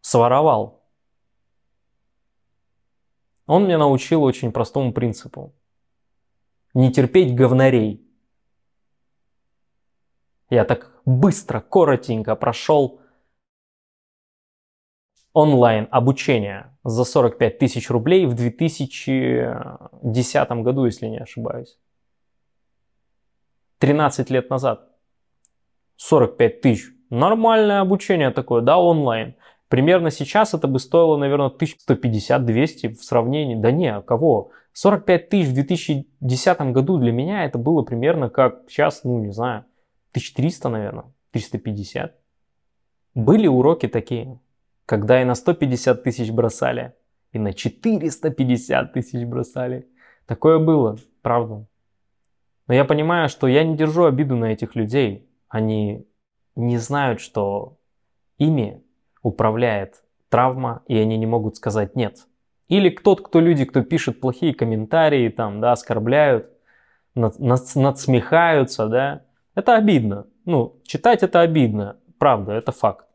[0.00, 0.82] своровал.
[3.46, 5.52] Он меня научил очень простому принципу.
[6.74, 8.02] Не терпеть говнарей.
[10.48, 13.01] Я так быстро, коротенько прошел
[15.32, 21.78] онлайн обучение за 45 тысяч рублей в 2010 году, если не ошибаюсь.
[23.78, 24.88] 13 лет назад.
[25.96, 26.90] 45 тысяч.
[27.10, 29.34] Нормальное обучение такое, да, онлайн.
[29.68, 33.54] Примерно сейчас это бы стоило, наверное, 1150-200 в сравнении.
[33.54, 34.50] Да не, а кого?
[34.74, 39.64] 45 тысяч в 2010 году для меня это было примерно как сейчас, ну не знаю,
[40.12, 42.14] 1300, наверное, 350.
[43.14, 44.38] Были уроки такие
[44.86, 46.94] когда и на 150 тысяч бросали,
[47.32, 49.88] и на 450 тысяч бросали.
[50.26, 51.66] Такое было, правда.
[52.66, 55.28] Но я понимаю, что я не держу обиду на этих людей.
[55.48, 56.06] Они
[56.56, 57.78] не знают, что
[58.38, 58.82] ими
[59.22, 62.26] управляет травма, и они не могут сказать «нет».
[62.68, 66.50] Или тот, кто люди, кто пишет плохие комментарии, там, да, оскорбляют,
[67.14, 69.22] над, над, надсмехаются, да,
[69.54, 70.26] это обидно.
[70.46, 73.06] Ну, читать это обидно, правда, это факт.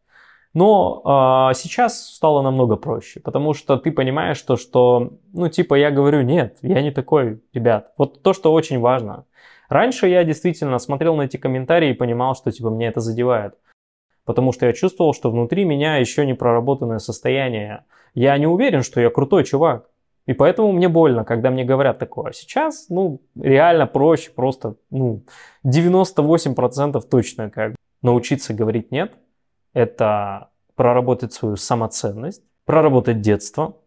[0.54, 5.92] Но э, сейчас стало намного проще, потому что ты понимаешь, что, что, ну, типа, я
[5.92, 7.92] говорю, нет, я не такой, ребят.
[7.98, 9.26] Вот то, что очень важно.
[9.70, 13.56] Раньше я действительно смотрел на эти комментарии и понимал, что, типа, мне это задевает.
[14.26, 17.86] Потому что я чувствовал, что внутри меня еще не проработанное состояние.
[18.14, 19.90] Я не уверен, что я крутой чувак.
[20.26, 22.34] И поэтому мне больно, когда мне говорят такое.
[22.34, 25.24] Сейчас, ну, реально проще, просто, ну,
[25.66, 29.14] 98% точно как научиться говорить «нет».
[29.78, 33.78] Это проработать свою самоценность, проработать детство,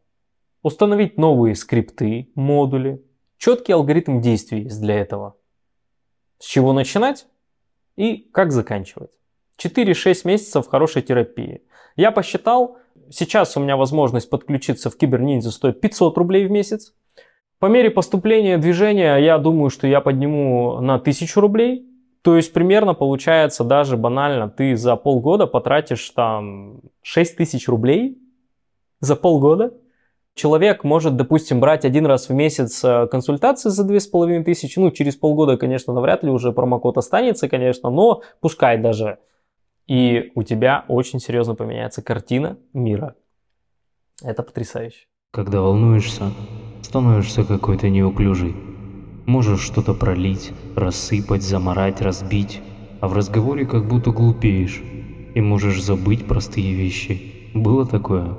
[0.62, 3.05] установить новые скрипты, модули,
[3.38, 5.34] четкий алгоритм действий есть для этого.
[6.38, 7.26] С чего начинать
[7.97, 9.11] и как заканчивать.
[9.59, 11.64] 4-6 месяцев хорошей терапии.
[11.97, 12.78] Я посчитал,
[13.11, 16.95] сейчас у меня возможность подключиться в Киберниндзя стоит 500 рублей в месяц.
[17.59, 21.89] По мере поступления движения я думаю, что я подниму на 1000 рублей.
[22.22, 28.18] То есть примерно получается даже банально, ты за полгода потратишь там 6000 рублей
[29.00, 29.72] за полгода.
[30.34, 34.70] Человек может, допустим, брать один раз в месяц э, консультации за 2500.
[34.76, 39.18] Ну, через полгода, конечно, навряд ли уже промокод останется, конечно, но пускай даже
[39.90, 43.16] и у тебя очень серьезно поменяется картина мира.
[44.22, 45.06] Это потрясающе.
[45.32, 46.30] Когда волнуешься,
[46.82, 48.54] становишься какой-то неуклюжий.
[49.30, 52.60] Можешь что-то пролить, рассыпать, заморать, разбить,
[53.00, 54.82] а в разговоре как будто глупеешь
[55.36, 57.22] и можешь забыть простые вещи.
[57.54, 58.34] Было такое?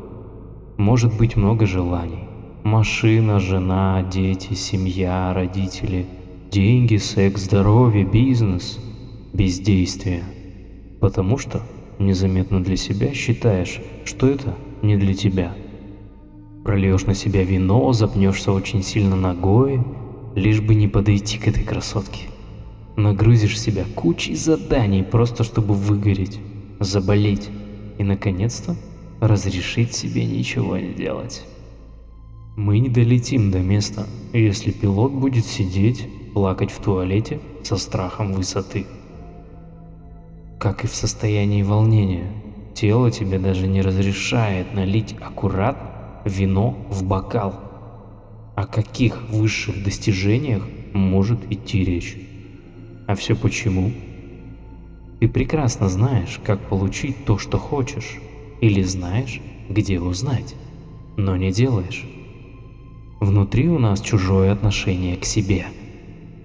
[0.77, 2.25] Может быть много желаний.
[2.63, 6.07] Машина, жена, дети, семья, родители,
[6.51, 8.77] деньги, секс, здоровье, бизнес,
[9.31, 10.23] бездействие–
[10.99, 11.61] Потому что
[11.99, 15.53] незаметно для себя считаешь, что это не для тебя.
[16.65, 19.81] Прольешь на себя вино, запнешься очень сильно ногой,
[20.35, 22.27] лишь бы не подойти к этой красотке.
[22.95, 26.39] Нагрузишь себя кучей заданий, просто чтобы выгореть,
[26.79, 27.49] заболеть
[27.97, 28.75] и, наконец-то,
[29.19, 31.45] разрешить себе ничего не делать.
[32.57, 38.85] Мы не долетим до места, если пилот будет сидеть, плакать в туалете со страхом высоты
[40.61, 42.31] как и в состоянии волнения.
[42.75, 45.89] Тело тебе даже не разрешает налить аккуратно
[46.23, 47.55] вино в бокал.
[48.55, 52.17] О каких высших достижениях может идти речь?
[53.07, 53.91] А все почему?
[55.19, 58.19] Ты прекрасно знаешь, как получить то, что хочешь,
[58.59, 59.39] или знаешь,
[59.69, 60.55] где узнать,
[61.17, 62.05] но не делаешь.
[63.19, 65.67] Внутри у нас чужое отношение к себе,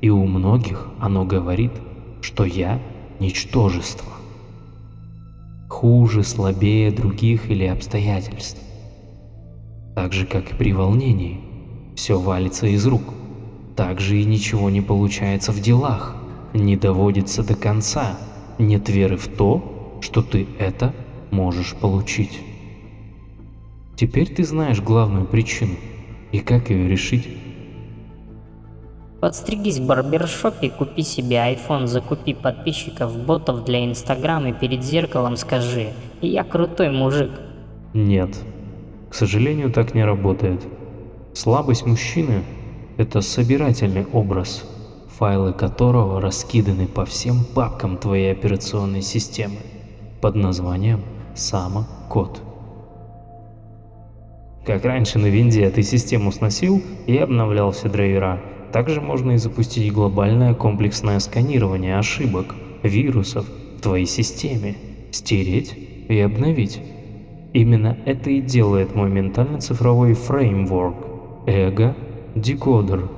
[0.00, 1.72] и у многих оно говорит,
[2.20, 2.80] что я
[3.18, 4.12] ничтожество.
[5.68, 8.60] Хуже, слабее других или обстоятельств.
[9.94, 11.40] Так же, как и при волнении,
[11.96, 13.02] все валится из рук.
[13.74, 16.14] Так же и ничего не получается в делах,
[16.54, 18.16] не доводится до конца,
[18.58, 20.94] нет веры в то, что ты это
[21.30, 22.40] можешь получить.
[23.96, 25.74] Теперь ты знаешь главную причину
[26.32, 27.26] и как ее решить.
[29.20, 35.88] Подстригись в барбершопе, купи себе iPhone, закупи подписчиков, ботов для Инстаграм и перед зеркалом скажи
[36.20, 37.30] «Я крутой мужик».
[37.94, 38.36] Нет,
[39.08, 40.62] к сожалению, так не работает.
[41.36, 42.44] Слабость мужчины–
[42.96, 44.64] это собирательный образ,
[45.18, 49.58] файлы которого раскиданы по всем папкам твоей операционной системы
[50.22, 51.02] под названием
[51.34, 52.40] «Само-код».
[54.64, 58.40] Как раньше на винде ты систему сносил и обновлял все драйвера–
[58.72, 64.76] также можно и запустить глобальное комплексное сканирование ошибок, вирусов в твоей системе,
[65.12, 65.74] стереть
[66.08, 66.80] и обновить.
[67.52, 71.15] Именно это и делает мой ментально-цифровой фреймворк
[71.46, 73.08] Эго-декодер.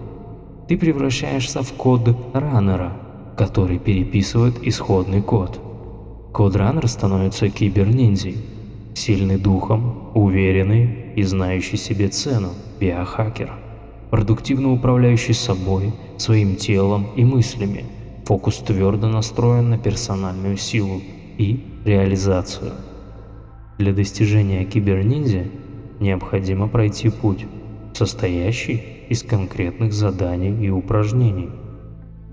[0.69, 2.93] Ты превращаешься в код раннера,
[3.37, 5.61] который переписывает исходный код.
[6.33, 8.37] Код-раннер становится киберниндзей,
[8.95, 13.51] сильный духом, уверенный и знающий себе цену биохакер
[14.11, 17.85] продуктивно управляющий собой, своим телом и мыслями.
[18.25, 21.01] Фокус твердо настроен на персональную силу
[21.39, 22.73] и реализацию.
[23.79, 25.45] Для достижения киберниндзя
[26.01, 27.47] необходимо пройти путь,
[27.99, 31.51] состоящий из конкретных заданий и упражнений.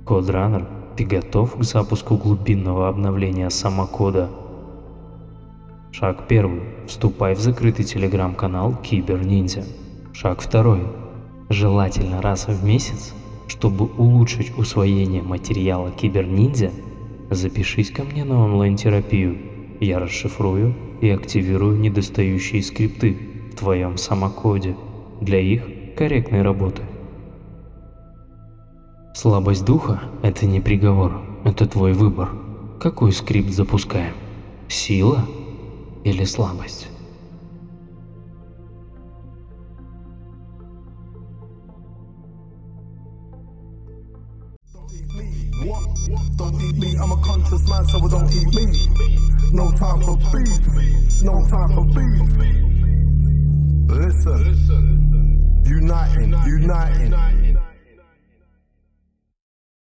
[0.06, 4.30] Кодранер, ты готов к запуску глубинного обновления самокода?
[5.92, 6.62] Шаг первый.
[6.86, 9.64] Вступай в закрытый телеграм-канал Киберниндзя.
[10.14, 10.82] Шаг второй
[11.50, 13.14] желательно раз в месяц,
[13.48, 16.72] чтобы улучшить усвоение материала Киберниндзя,
[17.32, 19.38] запишись ко мне на онлайн-терапию.
[19.80, 23.18] Я расшифрую и активирую недостающие скрипты
[23.52, 24.76] в твоем самокоде
[25.22, 26.82] для их корректной работы.
[29.14, 32.30] Слабость духа– это не приговор, это твой выбор.
[32.80, 34.14] Какой скрипт запускаем?
[34.68, 35.26] Сила
[36.04, 36.90] или слабость?
[47.02, 48.66] I'm a conscious man, so don't eat me.
[49.52, 52.26] No time for beef, no time for beef.
[53.90, 55.05] Listen.
[55.66, 57.12] uniting, uniting.
[57.12, 57.65] uniting.